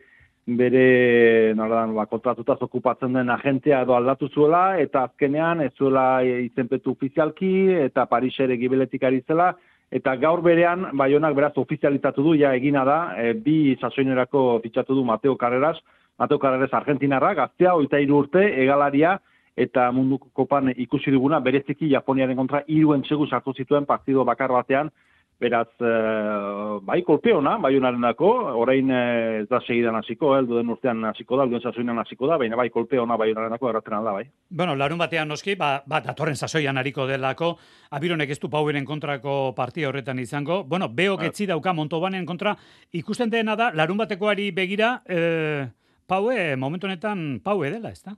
bere 0.56 1.52
nolan 1.54 1.92
ba 1.94 2.06
kontratutaz 2.08 2.56
okupatzen 2.64 3.12
den 3.12 3.28
agentea 3.28 3.82
edo 3.84 3.94
aldatu 3.94 4.28
zuela 4.32 4.78
eta 4.80 5.02
azkenean 5.04 5.60
ez 5.60 5.72
zuela 5.76 6.22
eh, 6.24 6.46
izenpetu 6.46 6.94
ofizialki 6.96 7.50
eta 7.84 8.06
Parisere 8.06 8.56
gibeletik 8.56 9.04
ari 9.04 9.20
zela 9.28 9.52
eta 9.90 10.16
gaur 10.20 10.42
berean 10.44 10.90
Baionak 10.96 11.34
beraz 11.36 11.54
ofizializatu 11.56 12.22
du 12.22 12.34
ja 12.36 12.52
egina 12.54 12.84
da 12.84 12.98
e, 13.16 13.32
bi 13.32 13.76
sasoinerako 13.80 14.60
fitxatu 14.62 14.94
du 14.94 15.04
Mateo 15.04 15.36
Carreras. 15.36 15.78
Mateo 16.18 16.38
Carreras 16.38 16.74
Argentinarra 16.74 17.34
gaztea 17.34 17.74
23 17.78 18.12
urte 18.12 18.44
egalaria 18.62 19.18
eta 19.56 19.90
munduko 19.92 20.28
kopan 20.34 20.72
ikusi 20.76 21.10
duguna 21.10 21.40
bereziki 21.40 21.90
Japoniaren 21.90 22.36
kontra 22.36 22.62
hiru 22.66 22.94
entsegu 22.94 23.26
sartu 23.26 23.54
zituen 23.54 23.86
partido 23.86 24.24
bakar 24.24 24.52
batean 24.54 24.90
Beraz, 25.38 25.68
eh, 25.78 26.78
bai, 26.82 27.02
kolpe 27.06 27.30
ona, 27.30 27.52
bai 27.62 27.76
honarenako, 27.78 28.28
orain 28.58 28.88
eh, 28.90 29.42
ez 29.42 29.46
da 29.46 29.60
segidan 29.62 29.94
hasiko, 29.94 30.32
eh, 30.34 30.40
duden 30.42 30.72
urtean 30.74 31.04
hasiko 31.06 31.36
da, 31.38 31.44
duen 31.46 31.62
sasoinan 31.62 32.00
hasiko 32.02 32.26
da, 32.26 32.34
baina 32.42 32.56
bai, 32.58 32.66
kolpe 32.74 32.98
ona 32.98 33.14
bai 33.16 33.28
honarenako 33.30 33.68
erraten 33.70 33.94
alda, 33.94 34.16
bai. 34.16 34.24
Bueno, 34.50 34.74
larun 34.74 34.98
batean 34.98 35.30
noski, 35.30 35.54
ba, 35.54 35.84
ba 35.86 36.00
datorren 36.02 36.34
sasoian 36.34 36.82
ariko 36.82 37.06
delako, 37.06 37.52
abironek 37.94 38.34
ez 38.34 38.40
du 38.42 38.50
Paueren 38.50 38.84
kontrako 38.84 39.54
partia 39.54 39.92
horretan 39.92 40.18
izango. 40.18 40.64
Bueno, 40.64 40.88
beok 40.88 41.22
Bai. 41.22 41.30
etzi 41.30 41.46
dauka 41.46 41.72
Montobanen 41.72 42.26
kontra, 42.26 42.56
ikusten 42.90 43.30
dena 43.30 43.54
da, 43.54 43.70
larun 43.70 44.02
batekoari 44.02 44.50
begira, 44.50 44.96
eh, 45.06 45.68
Paue, 46.08 46.56
momentu 46.56 46.88
honetan 46.88 47.38
Paue 47.44 47.70
dela, 47.70 47.92
ez 47.94 48.02
da? 48.02 48.16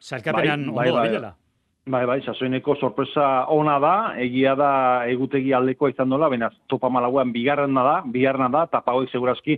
Zalkapenean 0.00 0.66
Bai, 0.74 0.88
bai, 0.88 0.96
dabilela. 0.96 1.36
Bai, 1.88 2.04
bai, 2.06 2.20
sasoineko 2.20 2.74
sorpresa 2.76 3.46
ona 3.48 3.78
da, 3.80 3.94
egia 4.20 4.52
da 4.54 4.72
egutegi 5.08 5.54
aldekoa 5.56 5.90
izan 5.90 6.10
dola, 6.12 6.28
baina 6.28 6.50
topa 6.68 6.90
malauan 6.92 7.32
bigarrena 7.32 7.82
da, 7.82 7.94
bigarrena 8.04 8.50
da, 8.52 8.66
eta 8.68 8.82
pagoik 8.84 9.10
segurazki 9.10 9.56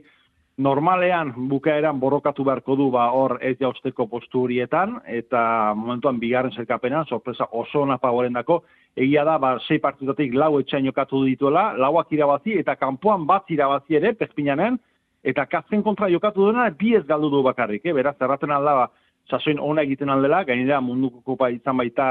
normalean 0.58 1.32
bukaeran 1.48 1.98
borrokatu 2.00 2.44
beharko 2.44 2.76
du 2.76 2.90
ba 2.90 3.08
hor 3.10 3.38
ez 3.40 3.56
jausteko 3.60 4.06
postu 4.06 4.42
horietan 4.44 4.98
eta 5.06 5.74
momentuan 5.74 6.20
bigarren 6.20 6.52
zerkapenan 6.52 7.06
sorpresa 7.06 7.46
oso 7.52 7.82
ona 7.82 7.96
pagorendako 7.98 8.62
egia 8.96 9.24
da 9.24 9.38
ba 9.38 9.58
sei 9.66 9.78
partidutatik 9.78 10.34
lau 10.34 10.58
etxain 10.60 10.84
jokatu 10.84 11.24
dituela 11.24 11.72
lauak 11.72 12.12
irabazi 12.12 12.58
eta 12.58 12.76
kanpoan 12.76 13.26
bat 13.26 13.50
irabazi 13.50 13.96
ere 13.96 14.12
Perpignanen 14.12 14.78
eta 15.24 15.46
Kazken 15.46 15.82
kontra 15.82 16.08
jokatu 16.10 16.44
duena 16.44 16.68
bi 16.70 16.94
ez 16.96 17.06
galdu 17.06 17.30
du 17.30 17.42
bakarrik 17.42 17.86
eh? 17.86 17.92
Beraz 17.92 18.16
erraten 18.20 18.50
alda 18.50 18.74
ba 18.74 18.90
sasoin 19.32 19.60
ona 19.60 19.84
egiten 19.86 20.10
aldela, 20.12 20.42
gainera 20.44 20.80
munduko 20.84 21.22
kopa 21.24 21.48
izan 21.52 21.78
baita 21.80 22.06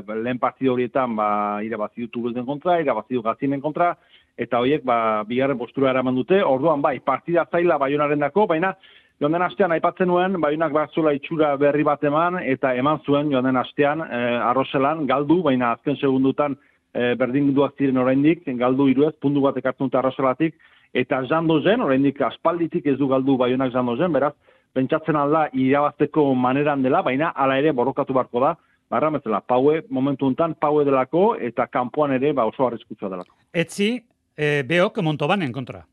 eh, 0.00 0.14
lehen 0.24 0.40
partido 0.42 0.74
horietan 0.74 1.14
ba, 1.16 1.28
irabazi 1.66 2.06
du 2.06 2.08
Toulouseen 2.14 2.46
kontra, 2.48 2.80
irabazi 2.82 3.18
du 3.18 3.22
Gazinen 3.22 3.62
kontra, 3.62 3.94
eta 4.40 4.60
horiek 4.62 4.84
ba, 4.86 5.22
bigarren 5.28 5.58
postura 5.60 5.92
eraman 5.92 6.18
dute, 6.18 6.40
orduan 6.44 6.82
bai, 6.82 6.98
partida 7.04 7.46
zaila 7.52 7.78
baionaren 7.78 8.26
dako, 8.26 8.48
baina 8.50 8.74
joan 9.20 9.36
den 9.36 9.44
astean 9.44 9.74
aipatzen 9.76 10.08
nuen, 10.08 10.38
baionak 10.40 10.72
batzula 10.72 11.12
itxura 11.16 11.52
berri 11.60 11.84
bat 11.86 12.02
eman, 12.08 12.40
eta 12.54 12.74
eman 12.80 13.02
zuen 13.04 13.30
joan 13.32 13.46
den 13.46 13.60
astean 13.60 14.02
eh, 14.06 14.36
arroselan, 14.50 15.06
galdu, 15.06 15.42
baina 15.46 15.74
azken 15.76 15.98
segundutan 16.00 16.56
eh, 16.94 17.14
berdin 17.20 17.52
duak 17.54 17.76
ziren 17.78 18.00
oraindik, 18.00 18.46
galdu 18.58 18.88
iruez, 18.90 19.14
puntu 19.20 19.44
bat 19.44 19.58
ekartzen 19.60 19.90
dute 19.90 20.00
arroselatik, 20.00 20.56
eta 20.96 21.20
jando 21.30 21.60
zen, 21.62 21.84
oraindik 21.84 22.22
aspalditik 22.26 22.88
ez 22.90 22.96
du 22.98 23.06
galdu 23.12 23.36
baionak 23.38 23.74
jando 23.76 23.96
zen, 23.96 24.12
beraz, 24.12 24.34
pentsatzen 24.74 25.16
alda 25.16 25.48
irabazteko 25.52 26.34
maneran 26.34 26.82
dela, 26.82 27.02
baina 27.02 27.32
hala 27.34 27.58
ere 27.58 27.72
borrokatu 27.76 28.14
beharko 28.16 28.44
da, 28.44 28.54
barra 28.90 29.10
bezala, 29.14 29.40
paue, 29.40 29.84
momentu 29.90 30.26
honetan, 30.26 30.56
paue 30.60 30.84
delako, 30.84 31.34
eta 31.36 31.66
kanpoan 31.70 32.16
ere 32.16 32.32
ba, 32.34 32.46
oso 32.50 32.66
arriskutsua 32.66 33.10
delako. 33.12 33.36
Etzi, 33.54 33.92
eh, 34.36 34.62
beok 34.66 35.02
Montobanen 35.06 35.52
kontra. 35.52 35.84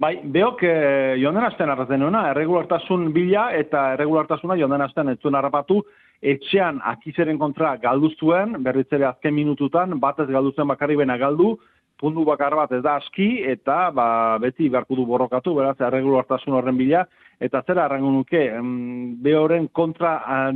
Bai, 0.00 0.14
beok 0.24 0.62
eh, 0.64 1.16
joan 1.20 1.36
den 1.36 1.44
astean 1.44 1.70
arrazen 1.74 2.00
nuena, 2.00 2.30
erregulartasun 2.30 3.10
bila 3.12 3.50
eta 3.52 3.90
erregulartasuna 3.98 4.56
joan 4.56 4.72
den 4.72 4.86
astean 4.86 5.10
ez 5.12 5.18
zuen 5.20 5.36
harrapatu, 5.36 5.82
etxean 6.20 6.78
akizeren 6.88 7.38
kontra 7.40 7.74
galdu 7.82 8.08
zuen, 8.16 8.56
berriz 8.64 8.86
ere 8.96 9.10
azken 9.10 9.34
minututan, 9.36 9.98
batez 10.00 10.28
galdu 10.30 10.54
zuen 10.56 10.68
bakarri 10.72 10.96
bena 10.96 11.18
galdu, 11.20 11.58
puntu 12.00 12.24
bakar 12.24 12.56
bat 12.56 12.72
ez 12.72 12.82
da 12.82 12.96
aski, 12.98 13.28
eta 13.52 13.90
ba, 13.94 14.38
beti 14.42 14.68
beharko 14.72 14.96
du 14.96 15.06
borrokatu, 15.06 15.54
beraz, 15.58 15.76
erregulartasun 15.80 16.56
horren 16.56 16.78
bila, 16.78 17.04
eta 17.40 17.62
zera 17.66 17.86
errango 17.88 18.12
nuke, 18.14 18.42
behoren 19.24 19.68
kontra 19.76 20.14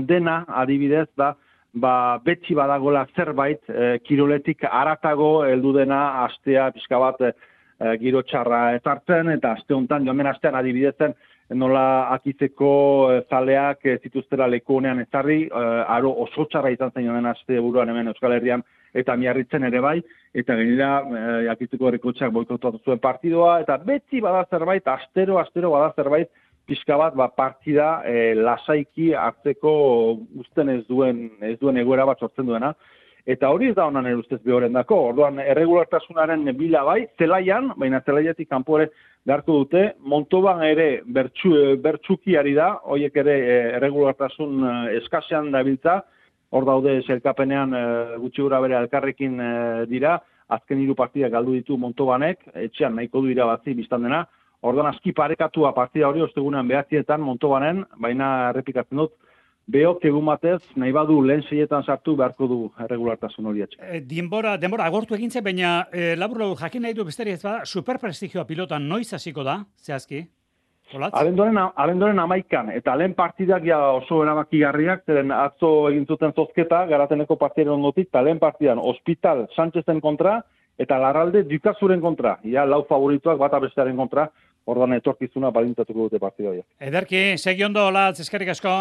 dena 0.09 0.43
adibidez 0.63 1.09
da, 1.21 1.35
ba, 1.75 1.95
beti 2.25 2.57
badagola 2.57 3.05
zerbait, 3.17 3.61
eh, 3.69 3.99
kiroletik 4.05 4.65
aratago 4.71 5.45
heldu 5.45 5.75
dena 5.77 6.01
astea 6.25 6.71
pixka 6.73 6.99
bat 7.03 7.21
eh, 7.21 7.33
eh, 7.81 7.95
giro 8.01 8.23
txarra 8.23 8.65
ezartzen, 8.79 9.33
eta 9.37 9.55
aste 9.59 9.75
honetan, 9.75 10.07
joan 10.07 10.33
astean 10.33 10.59
adibidezen, 10.61 11.15
nola 11.51 12.13
akizeko 12.15 12.71
eh, 13.13 13.21
zaleak 13.29 13.85
eh, 13.87 13.99
zituztera 14.03 14.47
leku 14.49 14.79
honean 14.79 15.03
ezarri, 15.05 15.45
eh, 15.45 15.83
aro 15.97 16.15
oso 16.25 16.47
txarra 16.51 16.73
izan 16.73 16.93
zen 16.95 17.05
joan 17.05 17.21
den 17.21 17.31
aste 17.31 17.61
buruan 17.61 17.89
hemen 17.89 18.09
Euskal 18.09 18.33
Herrian, 18.33 18.65
eta 18.95 19.17
miarritzen 19.19 19.67
ere 19.67 19.81
bai, 19.83 19.99
eta 20.35 20.55
gainera 20.55 20.91
eh, 21.03 21.51
akizeko 21.53 21.91
herrikotxak 21.91 22.33
boikotatu 22.33 22.81
zuen 22.85 23.03
partidoa, 23.03 23.59
eta 23.65 23.77
beti 23.83 24.23
bada 24.23 24.45
zerbait, 24.51 24.87
astero, 24.89 25.39
astero 25.43 25.75
bada 25.75 25.93
zerbait, 25.97 26.31
pixka 26.67 26.97
bat 26.97 27.15
ba, 27.17 27.29
partida 27.37 28.01
e, 28.09 28.35
lasaiki 28.35 29.13
hartzeko 29.19 29.73
uzten 30.41 30.71
ez 30.73 30.83
duen 30.89 31.27
ez 31.45 31.59
duen 31.61 31.77
egoera 31.81 32.07
bat 32.09 32.21
sortzen 32.21 32.49
duena. 32.49 32.73
Eta 33.25 33.49
hori 33.53 33.71
ez 33.71 33.77
da 33.77 33.87
honan 33.89 34.07
ere 34.07 34.21
ustez 34.21 34.41
behoren 34.45 34.75
dako. 34.77 34.99
Orduan, 35.11 35.39
erregulartasunaren 35.41 36.45
bila 36.59 36.83
bai, 36.85 37.07
zelaian, 37.19 37.71
baina 37.81 38.03
zelaiatik 38.05 38.51
kanpore 38.51 38.91
beharko 39.25 39.63
dute, 39.63 39.85
Montoban 40.05 40.61
ere 40.67 40.89
bertsu, 41.07 41.55
bertsuki 41.81 42.37
ari 42.37 42.53
da, 42.57 42.75
horiek 42.85 43.17
ere 43.25 43.39
e, 43.41 43.57
erregulartasun 43.79 44.59
e, 44.61 44.75
eskasean 45.01 45.51
dabiltza, 45.55 46.03
hor 46.55 46.69
daude 46.69 47.01
zelkapenean 47.03 47.75
e, 47.75 47.83
gutxi 48.23 48.45
gura 48.45 48.61
bere 48.63 48.79
elkarrekin 48.79 49.41
e, 49.41 49.51
dira, 49.91 50.17
azken 50.55 50.81
hiru 50.83 50.95
partidak 50.95 51.33
galdu 51.35 51.57
ditu 51.57 51.77
Montobanek, 51.81 52.47
etxean 52.55 52.95
nahiko 52.99 53.25
du 53.25 53.33
irabazi 53.33 53.75
biztan 53.75 54.07
dena, 54.07 54.25
orduan 54.63 54.89
aski 54.93 55.13
parekatua 55.17 55.75
partida 55.77 56.09
hori 56.09 56.23
ostegunean 56.25 56.69
behatzietan 56.71 57.25
Montobanen, 57.25 57.85
baina 58.01 58.33
errepikatzen 58.53 59.03
dut, 59.03 59.17
Beok 59.65 60.03
egun 60.05 60.27
batez, 60.29 60.59
nahi 60.77 60.93
badu 60.93 61.23
lehen 61.25 61.41
seietan 61.49 61.87
sartu 61.89 62.13
beharko 62.21 62.47
du 62.51 62.59
erregulartasun 62.85 63.47
hori 63.49 63.63
etxe. 63.65 63.79
E, 63.81 64.03
denbora, 64.05 64.59
denbora 64.61 64.85
agortu 64.91 65.17
egin 65.17 65.33
zen, 65.33 65.45
baina 65.47 65.87
e, 65.89 66.11
labur 66.21 66.43
labur 66.43 66.59
jakin 66.61 66.85
nahi 66.85 66.97
du 66.99 67.07
besteri 67.09 67.33
ez 67.33 67.41
bada, 67.41 67.65
superprestigioa 67.65 68.45
pilotan 68.45 68.85
noiz 68.91 69.09
hasiko 69.17 69.47
da, 69.47 69.63
zehazki? 69.81 70.21
Olatz? 70.95 71.13
Abendoren, 71.19 71.59
abendoren 71.75 72.19
amaikan, 72.23 72.71
eta 72.75 72.95
lehen 72.97 73.15
partidak 73.19 73.65
ja 73.67 73.79
oso 73.99 74.23
erabakigarriak, 74.25 75.05
zeren 75.07 75.33
atzo 75.35 75.91
egin 75.91 76.07
zuten 76.07 76.33
zozketa, 76.33 76.85
garateneko 76.91 77.37
partidaren 77.41 77.77
ondotik, 77.79 78.09
eta 78.13 78.23
lehen 78.23 78.41
partidan 78.43 78.79
Hospital 78.79 79.47
Sánchezen 79.57 80.01
kontra, 80.05 80.39
eta 80.79 80.99
Larralde 80.99 81.45
Dukazuren 81.51 82.03
kontra, 82.03 82.39
ja 82.45 82.65
lau 82.67 82.83
favorituak 82.89 83.39
bata 83.39 83.61
bestearen 83.63 83.97
kontra, 83.97 84.29
ordan 84.67 84.97
etorkizuna 84.97 85.51
balintatuko 85.55 86.09
dute 86.09 86.21
partida 86.23 86.53
horiek. 86.53 86.67
Ederki, 86.81 87.25
segi 87.39 87.65
ondo, 87.67 87.87
Olatz, 87.91 88.21
eskerrik 88.25 88.55
asko. 88.55 88.75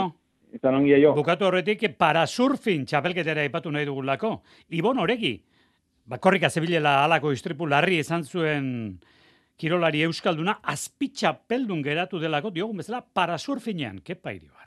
Izan 0.53 0.77
ongi 0.77 0.93
jo. 1.01 1.15
Bukatu 1.17 1.47
horretik, 1.49 1.87
parasurfin 1.97 2.85
txapelketera 2.85 3.43
ipatu 3.47 3.71
nahi 3.73 3.87
dugulako. 3.89 4.35
Ibon 4.77 5.01
horegi, 5.01 5.33
bakorrika 6.05 6.49
zebilela 6.49 6.99
alako 7.03 7.31
istripu 7.33 7.67
larri 7.69 7.97
izan 8.03 8.23
zuen 8.23 8.67
kirolari 9.59 10.03
euskalduna, 10.07 10.59
azpitxapeldun 10.73 11.83
geratu 11.85 12.19
delako, 12.19 12.51
diogun 12.55 12.81
bezala, 12.81 13.01
parasurfinean, 13.01 14.01
kepa 14.05 14.33
irioa. 14.35 14.62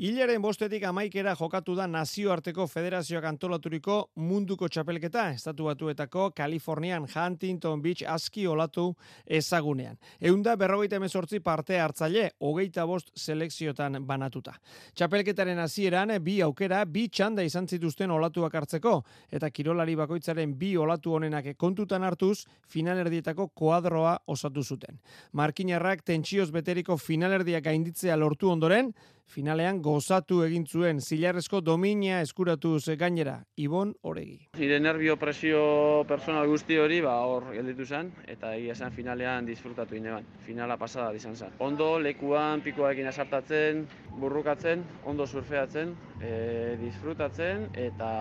Hilaren 0.00 0.40
bostetik 0.40 0.86
amaikera 0.88 1.34
jokatu 1.36 1.74
da 1.76 1.84
nazioarteko 1.86 2.64
federazioak 2.66 3.26
antolaturiko 3.28 3.96
munduko 4.16 4.64
txapelketa, 4.72 5.26
estatu 5.36 5.66
batuetako 5.68 6.30
Kalifornian 6.32 7.04
Huntington 7.04 7.82
Beach 7.84 8.02
aski 8.08 8.46
olatu 8.48 8.86
ezagunean. 9.26 9.98
Eunda 10.18 10.56
berrogeita 10.56 10.96
emezortzi 10.96 11.42
parte 11.44 11.76
hartzaile, 11.78 12.30
hogeita 12.40 12.86
bost 12.88 13.12
selekziotan 13.14 14.00
banatuta. 14.08 14.56
Txapelketaren 14.96 15.60
hasieran 15.60 16.16
bi 16.24 16.40
aukera, 16.40 16.86
bi 16.86 17.10
txanda 17.12 17.44
izan 17.44 17.68
zituzten 17.68 18.10
olatuak 18.10 18.56
hartzeko, 18.62 19.02
eta 19.30 19.50
kirolari 19.50 19.94
bakoitzaren 20.00 20.56
bi 20.56 20.72
olatu 20.76 21.18
honenak 21.20 21.52
kontutan 21.58 22.02
hartuz, 22.02 22.46
finalerdietako 22.66 23.50
koadroa 23.54 24.18
osatu 24.26 24.64
zuten. 24.64 25.02
Markinarrak 25.32 26.00
tentsioz 26.02 26.50
beteriko 26.50 26.96
finalerdia 26.96 27.60
gainditzea 27.60 28.16
lortu 28.16 28.48
ondoren, 28.48 28.94
finalean 29.32 29.80
gozatu 29.80 30.42
egin 30.44 30.66
zuen 30.68 31.00
zilarrezko 31.00 31.60
domina 31.64 32.20
eskuratu 32.20 32.74
gainera 32.98 33.38
Ibon 33.56 33.94
Oregi. 34.02 34.50
Nire 34.58 34.78
nervio 34.80 35.16
presio 35.16 36.04
personal 36.08 36.46
guzti 36.50 36.76
hori 36.78 37.00
ba 37.00 37.14
hor 37.24 37.48
gelditu 37.54 37.86
zen 37.86 38.12
eta 38.28 38.54
egia 38.56 38.76
esan 38.76 38.92
finalean 38.92 39.46
disfrutatu 39.46 39.96
ineban. 39.96 40.26
Finala 40.44 40.76
pasada 40.76 41.14
izan 41.16 41.36
zen. 41.36 41.56
Ondo 41.58 41.98
lekuan 41.98 42.60
pikoekin 42.60 43.08
asartatzen, 43.08 43.86
burrukatzen, 44.20 44.84
ondo 45.04 45.26
surfeatzen, 45.26 45.96
e, 46.20 46.76
disfrutatzen 46.82 47.68
eta 47.72 48.12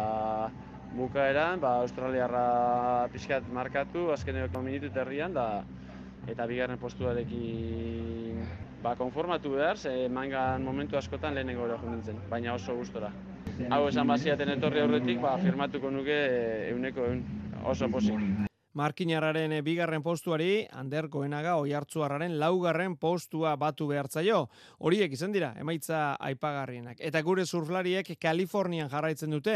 bukaeran 0.95 1.59
ba 1.59 1.77
Australiarra 1.83 3.07
pixkat 3.11 3.47
markatu 3.51 4.11
azkeneko 4.15 4.63
minutu 4.63 4.91
herrian 4.99 5.33
da 5.33 5.63
eta 6.27 6.45
bigarren 6.47 6.79
postuarekin 6.79 8.43
ba, 8.83 8.95
konformatu 8.95 9.55
behar, 9.55 9.77
ze 9.77 10.09
mangan 10.09 10.63
momentu 10.63 10.97
askotan 10.97 11.35
lehenengo 11.35 11.63
hori 11.67 11.89
nintzen, 11.89 12.21
baina 12.29 12.53
oso 12.53 12.75
gustora. 12.75 13.11
Hau 13.69 13.87
esan 13.87 14.07
baziaten 14.07 14.55
etorri 14.57 14.81
aurretik, 14.81 15.19
ba, 15.21 15.37
firmatuko 15.41 15.91
nuke 15.91 16.21
euneko 16.71 17.11
eun, 17.11 17.25
oso 17.73 17.89
posik. 17.91 18.49
Markinarraren 18.81 19.53
bigarren 19.61 20.01
postuari, 20.01 20.65
Ander 20.73 21.05
Goenaga 21.13 21.53
oiartzuarraren 21.61 22.39
laugarren 22.41 22.95
postua 22.97 23.53
batu 23.59 23.85
behartzaio. 23.91 24.47
Horiek 24.79 25.13
izan 25.13 25.35
dira, 25.35 25.51
emaitza 25.61 26.15
aipagarrienak. 26.29 26.97
Eta 26.97 27.21
gure 27.27 27.45
surflariek 27.45 28.09
Kalifornian 28.17 28.89
jarraitzen 28.89 29.37
dute, 29.37 29.55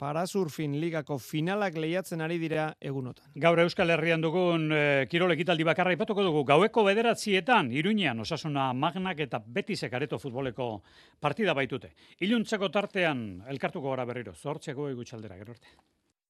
parasurfin 0.00 0.78
ligako 0.80 1.18
finalak 1.20 1.76
lehiatzen 1.76 2.24
ari 2.24 2.40
dira 2.40 2.70
egunotan. 2.80 3.28
Gaur 3.44 3.60
Euskal 3.66 3.92
Herrian 3.92 4.24
dugun 4.24 4.66
e, 4.72 4.82
kirol 5.12 5.36
ekitaldi 5.36 5.68
bakarra 5.68 5.92
ipatuko 5.92 6.24
dugu. 6.24 6.46
Gaueko 6.48 6.88
bederatzietan, 6.88 7.70
Iruñean, 7.76 8.24
osasuna 8.24 8.70
magnak 8.72 9.20
eta 9.28 9.42
betisek 9.44 9.92
areto 10.00 10.18
futboleko 10.22 10.74
partida 11.20 11.52
baitute. 11.54 11.92
Iluntzeko 12.24 12.72
tartean, 12.72 13.42
elkartuko 13.52 13.92
gara 13.92 14.08
berriro, 14.08 14.32
zortzeko 14.32 14.88
egutxaldera, 14.96 15.36
gero 15.44 15.58
arte. 15.58 15.76